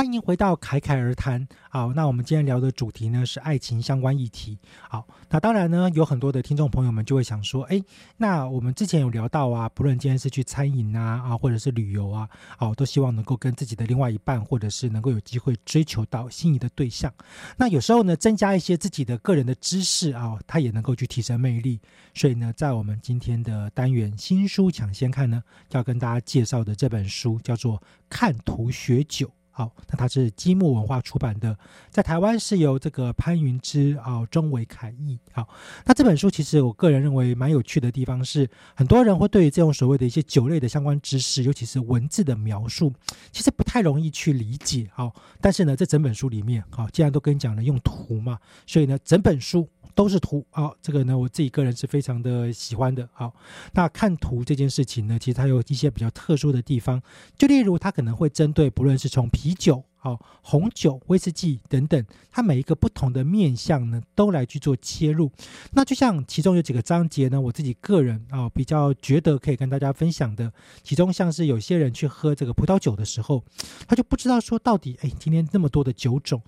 [0.02, 1.48] 欢迎回到侃侃而谈。
[1.70, 4.58] 好，那我们今天聊的主题呢是爱情相关议题。
[4.90, 7.80] 好，那当然呢，有很多的听众朋友们就会想说，哎，
[8.18, 12.28] 那我们之前有聊到啊，不论今天是去餐饮啊，啊，或者是旅游啊，
[12.58, 17.14] 哦，都希望能够跟自己的另外一半，或者是能够有机会追求到心仪的对象。
[17.56, 21.80] 那有时候呢，增加一些自己的个人的知识啊，它也能够去提升魅力。
[22.16, 25.44] 所以呢，在我们今天的单元新书抢先看呢，
[25.74, 27.78] 要跟大家介绍的这本书叫做
[28.10, 29.28] 《看图学酒》。
[29.52, 31.58] 好，那它是积木文化出版的，
[31.90, 35.20] 在台湾是由这个潘云之啊中维凯译。
[35.34, 35.48] 好，
[35.86, 42.94] 那这本书其实我个人认为蛮有趣的地方是，很多人会对于这种所谓的一些酒类的相关知识，尤其是文字的描述，
[43.32, 44.90] 其实不太容易去理解。
[44.94, 49.68] 好，但是呢，这整本书里面，好，既然都跟你讲了用图嘛，所以呢，整本书。
[49.94, 53.08] 都是图啊，这个呢，我自己个人是非常的喜欢的。
[53.12, 53.34] 好，
[53.74, 57.04] 那看图这件事情呢，其实它有一些比较特殊的地方，
[57.38, 65.32] 就例如它可能会针对不论是从啤酒、好红酒、威士忌等等，它每一个不同的面向呢，都来去做切入。
[65.72, 73.44] 那就像其中有几个章节呢，我自己个人啊比较觉得可以跟大家分享的，其中像是有些人去喝这个葡萄酒的时候，
[73.88, 76.40] 他就不知道说到底，哎，今天那么多的酒种。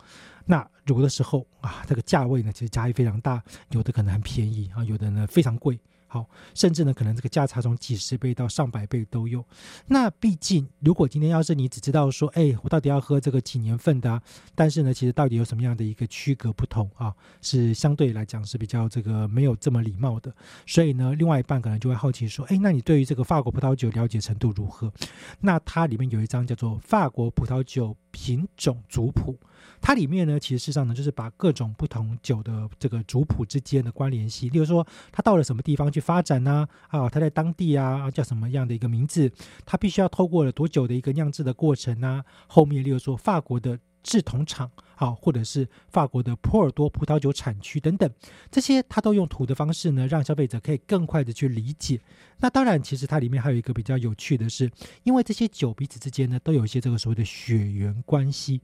[0.45, 3.41] 那有的时候啊，这个价位呢，其实差异非常大，
[3.71, 5.79] 有的可能很便宜啊，有的呢非常贵，
[6.14, 9.43] 好，甚至呢可能这个价差从几十倍到上百倍都有。
[9.88, 14.22] 那毕竟，如果今天要是你只知道说，哎，我到底要喝这个几年份的啊，
[14.53, 17.11] 但是呢，其实到底有什么样的一个区隔不同啊，
[17.41, 20.32] 是相对来讲是比较这个没有这么礼貌的。
[20.68, 24.93] 所以呢，另外一半可能就会好奇说，哎，那你对于这个法国葡萄酒了解程度如何？
[25.39, 29.34] 那它里面有一张叫做《法国葡萄酒品种族谱》。
[29.82, 36.66] 它里面呢，其实事实上呢，就是把各种不同酒的这个族谱之间的关联系，例如说它到了什么地方去发展呢？
[36.88, 39.30] 啊，它在当地啊叫什么样的一个名字？
[39.66, 42.24] 它必须要透过了多久的一个酿制的过程呢？
[42.47, 43.78] 后面例如说法国的。
[44.04, 48.10] 制铜厂，好，或者是法国的波尔多葡萄酒产区等等，
[48.51, 51.99] 这些它都用图的方式呢，让消费者可以更快的去理解。
[52.39, 54.70] 那当然，其实它里面还有一个比较有趣的是，
[55.04, 58.60] 因为这些酒彼此之间呢，都有一些这个所谓的血缘关系，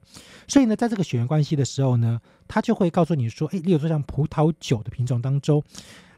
[0.46, 5.62] 所以呢，在这个血缘关系的时候呢，它就会告诉你说，诶，例如说像葡萄酒的品种当中，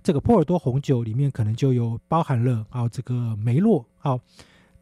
[0.03, 4.19] 这个波尔多红酒里面可能就有包含了啊，这个梅洛啊，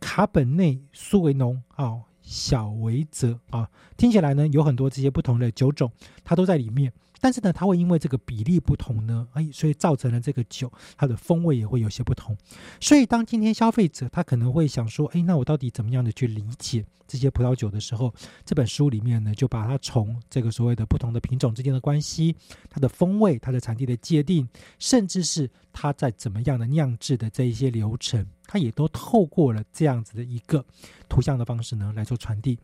[0.00, 2.00] 卡本内苏维农啊。
[2.30, 5.90] 小维泽啊，听起来呢有很多这些不同的酒种，
[6.22, 6.92] 它都在里面。
[7.20, 12.36] 但是呢，它会因为这个比例不同呢，哎，所以造成了这个酒它的风味也会有些不同。
[12.80, 18.12] 所以当今天消费者他可能会想说，哎，那我到底怎么样的去理解这些葡萄酒的时候，
[18.44, 22.34] 这本书里面呢就把它从这个所谓的不同的品种之间的关系、
[22.68, 24.48] 它的风味、它的产地的界定，
[24.78, 28.26] 甚至是它在怎么样的酿制的这一些流程。
[28.46, 30.64] 它也都透过了这样子的一个
[31.08, 32.58] 图像的方式呢来做传递。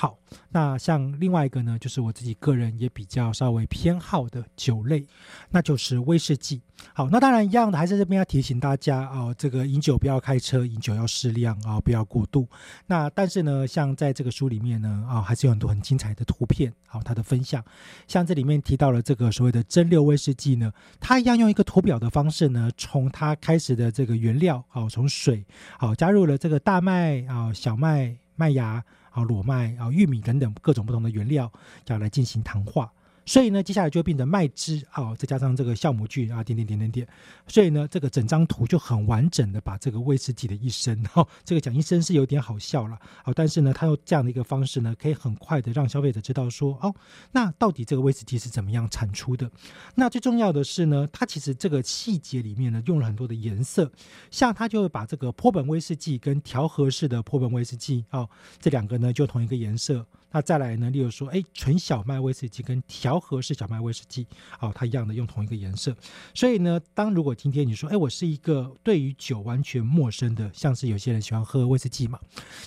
[0.00, 0.16] 好，
[0.48, 5.04] 那像另外一个呢，就是我自己个人也比较稍微偏好的酒类，
[5.50, 6.62] 那就是威士忌。
[6.94, 12.48] 好，那当然一样的，还是这边要提醒大家啊，这个饮酒不要开车，饮酒要适量啊，不要过度。
[12.86, 17.62] 那但是呢，像在这个书里面呢，啊，还是有很多很精彩的图片，好，它的分享。
[18.08, 25.06] 像这里面提到了这个所谓的蒸馏威士忌呢，它一样用一个图表的方式呢，从它开始的这个原料，好，从。
[25.06, 25.44] 水
[25.76, 28.82] 好，加入了这个大麦啊、小麦、麦芽
[29.20, 31.52] 啊、裸麦啊、玉米等等各种不同的原料，
[31.86, 32.90] 要来进行糖化。
[33.26, 37.08] 所以呢，接下来就变成麦汁啊，再加上这个酵母菌啊，点点点点点。
[37.46, 46.94] 所以呢，这个整张图就很完整的把这个威士忌的一生，哈， 这个讲一生是有点好笑了，好，但是呢，他用这样的一个方式呢，可以很快的让消费者知道说，哦，
[47.30, 49.50] 那到底这个威士忌是怎么样产出的？
[49.94, 53.90] 那最重要的是呢，它其实这个细节里面呢，用了很多的颜色，
[54.30, 60.04] 像它就会把这个坡本威士忌跟调和式的坡本威士忌，哦，这两个呢就同一个颜色。
[60.32, 60.90] 那再来呢？
[60.90, 64.26] 例如说，哎，纯小麦威士忌跟调和式小麦威士忌，
[64.60, 65.96] 哦，它一样的用同一个颜色。
[66.34, 72.18] 所以呢，当如果今天你说，哎，我是一个对于酒完全陌生的，像是有些人喜欢喝威士忌嘛，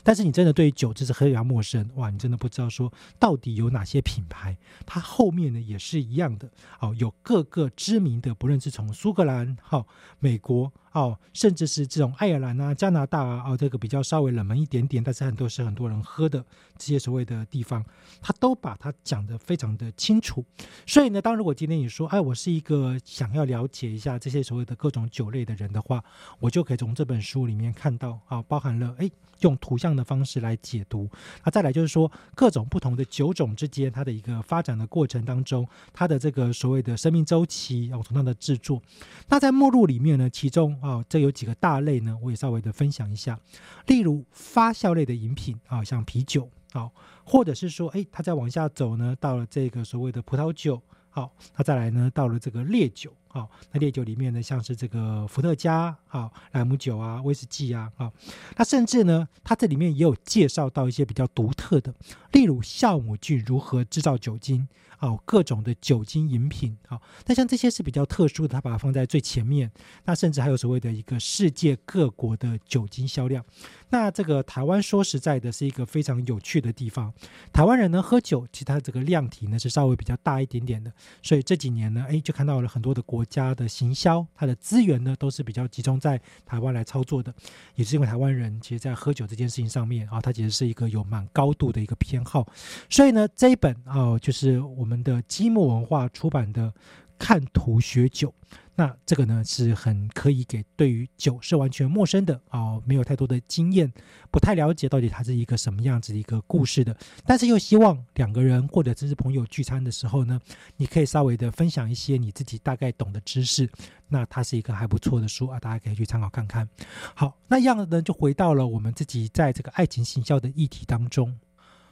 [0.04, 6.50] 但是你真的对于酒就是非常陌生，哇，你真的不知道说到底有哪些品牌，它后面呢也是一样的，
[6.80, 9.88] 哦，有各个知名的，不论是从苏格兰、好
[10.20, 10.72] 美国。
[10.94, 16.44] 哦，甚至是这种爱尔兰啊、加拿大啊，哦，这个比较稍微冷门一点点，但是很多是很多人喝的
[16.78, 17.84] 这些所谓的地方，
[18.22, 20.46] 他都把它讲得非常的清楚。
[20.86, 26.04] 所以呢，当如果今天你说，哎，我是一个想要了解一下这些所谓的各种酒类的人的话，
[26.40, 31.10] 我就可以从这本书里面看到啊，包含了哎，用图像的方式来解读。
[31.44, 38.80] 那再来就是说，各种不同的酒种之间它的一个发展的过程当中，它的这个所谓的生命周期，哦，从它的制作。
[39.28, 43.40] 那在目录里面呢，其中啊，这有几个大类呢，我也稍微的分享一下。
[43.88, 46.92] 例如发酵类的饮品啊，像啤酒好，
[47.24, 58.14] 或者是说，哎，它再往下走呢，到了这个所谓的葡萄酒，好，那再来呢，到了这个烈酒，好，那烈酒里面呢，像是这个伏特加，好，莱姆酒啊，威士忌啊，好，
[58.58, 61.92] 那甚至呢，它这里面也有介绍到一些比较独特的，
[62.32, 64.68] 例如酵母菌如何制造酒精。
[65.00, 69.70] 哦，各种的酒精饮品，好，那像这些是比较特殊的，它把它放在最前面。
[70.06, 73.44] 那甚至还有所谓的一个世界各国的酒精销量。
[73.90, 77.14] 那这个台湾说实在的，是一个非常有趣的地方。
[77.52, 80.90] 台湾人呢喝酒，其实它这个量体呢是稍微比较大一点点的。
[81.22, 87.34] 所以这几年呢，哎，就看到了很多的国家的行销，它的资源呢都是比较集中在台湾来操作的。
[87.76, 92.48] 也是因为台湾人其实在喝酒这件事情上面啊，它其实是一个有蛮高度的一个偏好。
[92.90, 94.94] 所以呢，这一本啊，就是我们。
[95.04, 96.68] 的积木文化出版的
[97.20, 98.30] 《看图学酒》，
[98.76, 103.92] 那这个呢是很可以给对于酒是完全陌生的哦，没有太多的经验，
[104.32, 110.40] 不太了解到底它是一个什么样子的一个故事的，但是又希望两个人或者只是朋友聚餐的时候呢，
[110.78, 113.70] 你可以稍微的分享一些你自己大概懂的知识，
[114.08, 116.68] 那它是一个还不错的书啊，大家可以去参考看看。
[117.14, 121.38] 好，那样子呢就回到了我们自己在这个爱情行销的议题当中。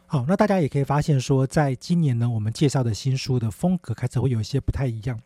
[0.07, 5.17] 好，那大家也可以发现说，在今年呢，我们介绍的新书的风格开始会有一些不太一样，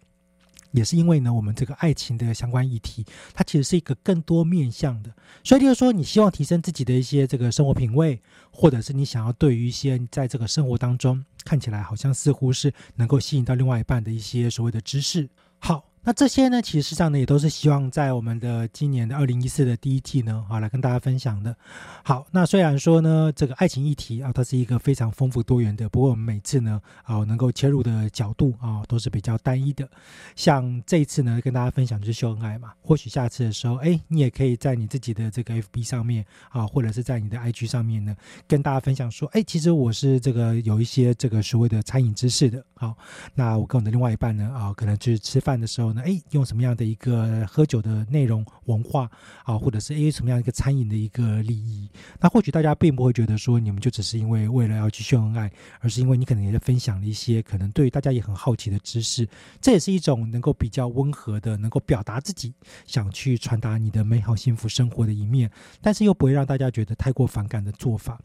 [0.76, 5.12] 也是因为呢，我们这个爱情的相关议题，它其实是一个更多面向的。
[5.44, 8.22] 所以就是说，你希望提升自己的一些这个生活品味，
[8.52, 15.30] 或者是你想要对于一些在这个生活当中看起来好像似乎是能够吸引到另外一半的一些所谓的知识。
[15.60, 15.95] 好。
[16.08, 21.56] 那这些呢，其实上呢，也都是希望在我们的今年的二零一四的第一季呢，好来跟大家分享的。
[22.04, 29.90] 好，那虽然说呢，这个爱情议题啊，它是一个非常丰富多元的，不过我们每次呢，啊，能够切入的角度啊，都是比较单一的。
[30.36, 38.16] 像这一次呢，跟大家分享就是秀恩爱嘛，或许下次的时候，哎，你也可以在你自己的这个 FB 上面啊，或者是在你的 IG 上面呢，
[38.48, 42.64] 跟大家分享说，哎，其实我是这个有一些这个所谓的餐饮知识的。
[42.76, 42.96] 好，
[43.34, 45.95] 那我跟我的另外一半呢，啊，可能就是吃饭的时候。
[46.02, 49.10] 哎，用什么样的一个喝酒的内容文化
[49.44, 51.90] 啊，或者是哎什么样一个餐饮的一个利益？
[52.20, 59.28] 那或许大家并不会觉得说你们就只是因为为了要去秀恩爱，而是因为你可能也在分享了一些可能对于大家也很好奇的知识。
[59.62, 62.54] 这也是一种能够比较温和的，能够表达自己
[62.86, 68.20] 想去传达你的美好幸福生活的一面，但是又不会让大家觉得太过反感的做法。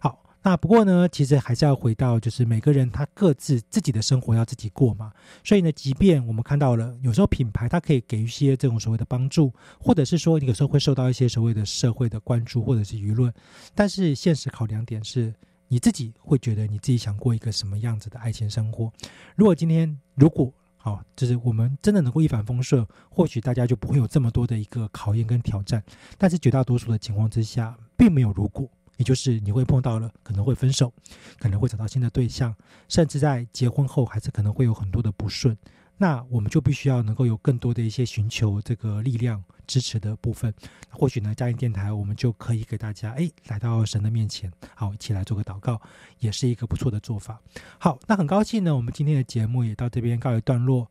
[0.00, 0.25] 好。
[0.46, 5.12] 那不过呢，其实还是要回到，就是每个人他各自自己的生活要自己过嘛。
[5.42, 13.34] 所以呢，即便我们看到了有时候品牌它可以给一些这种所谓的帮助，或者是说你有时候会受到一些所谓的社会的关注或者是舆论，
[13.74, 15.34] 但是现实考量点是，
[15.66, 18.92] 你自己会觉得你自己想过一个什么样子的爱情生活？
[19.34, 25.82] 如果今天如果好，就是我们真的能够一帆风顺，或许大家就不会有这么多的一个考验跟挑战。
[26.16, 28.70] 但是绝大多数的情况之下，并没有如果。
[28.96, 30.92] 也就是你会碰到了，可能会分手，
[31.38, 32.54] 可能会找到新的对象，
[32.88, 35.56] 甚至在结婚后还是可能会有很多的不顺。
[35.98, 40.52] 那我们就必须要能够有更多的一些寻求这个力量支持的部分。
[40.90, 45.80] 或许呢，家庭电台我们就可以给大家哎来到神的面前，好一起来做个祷告，
[46.18, 47.40] 也是一个不错的做法。
[47.78, 50.90] 好，那很高兴呢，我们今天的节目也到这边告一段落。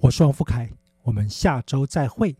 [0.00, 0.70] 我是王富凯，
[1.02, 2.36] 我们下周再会。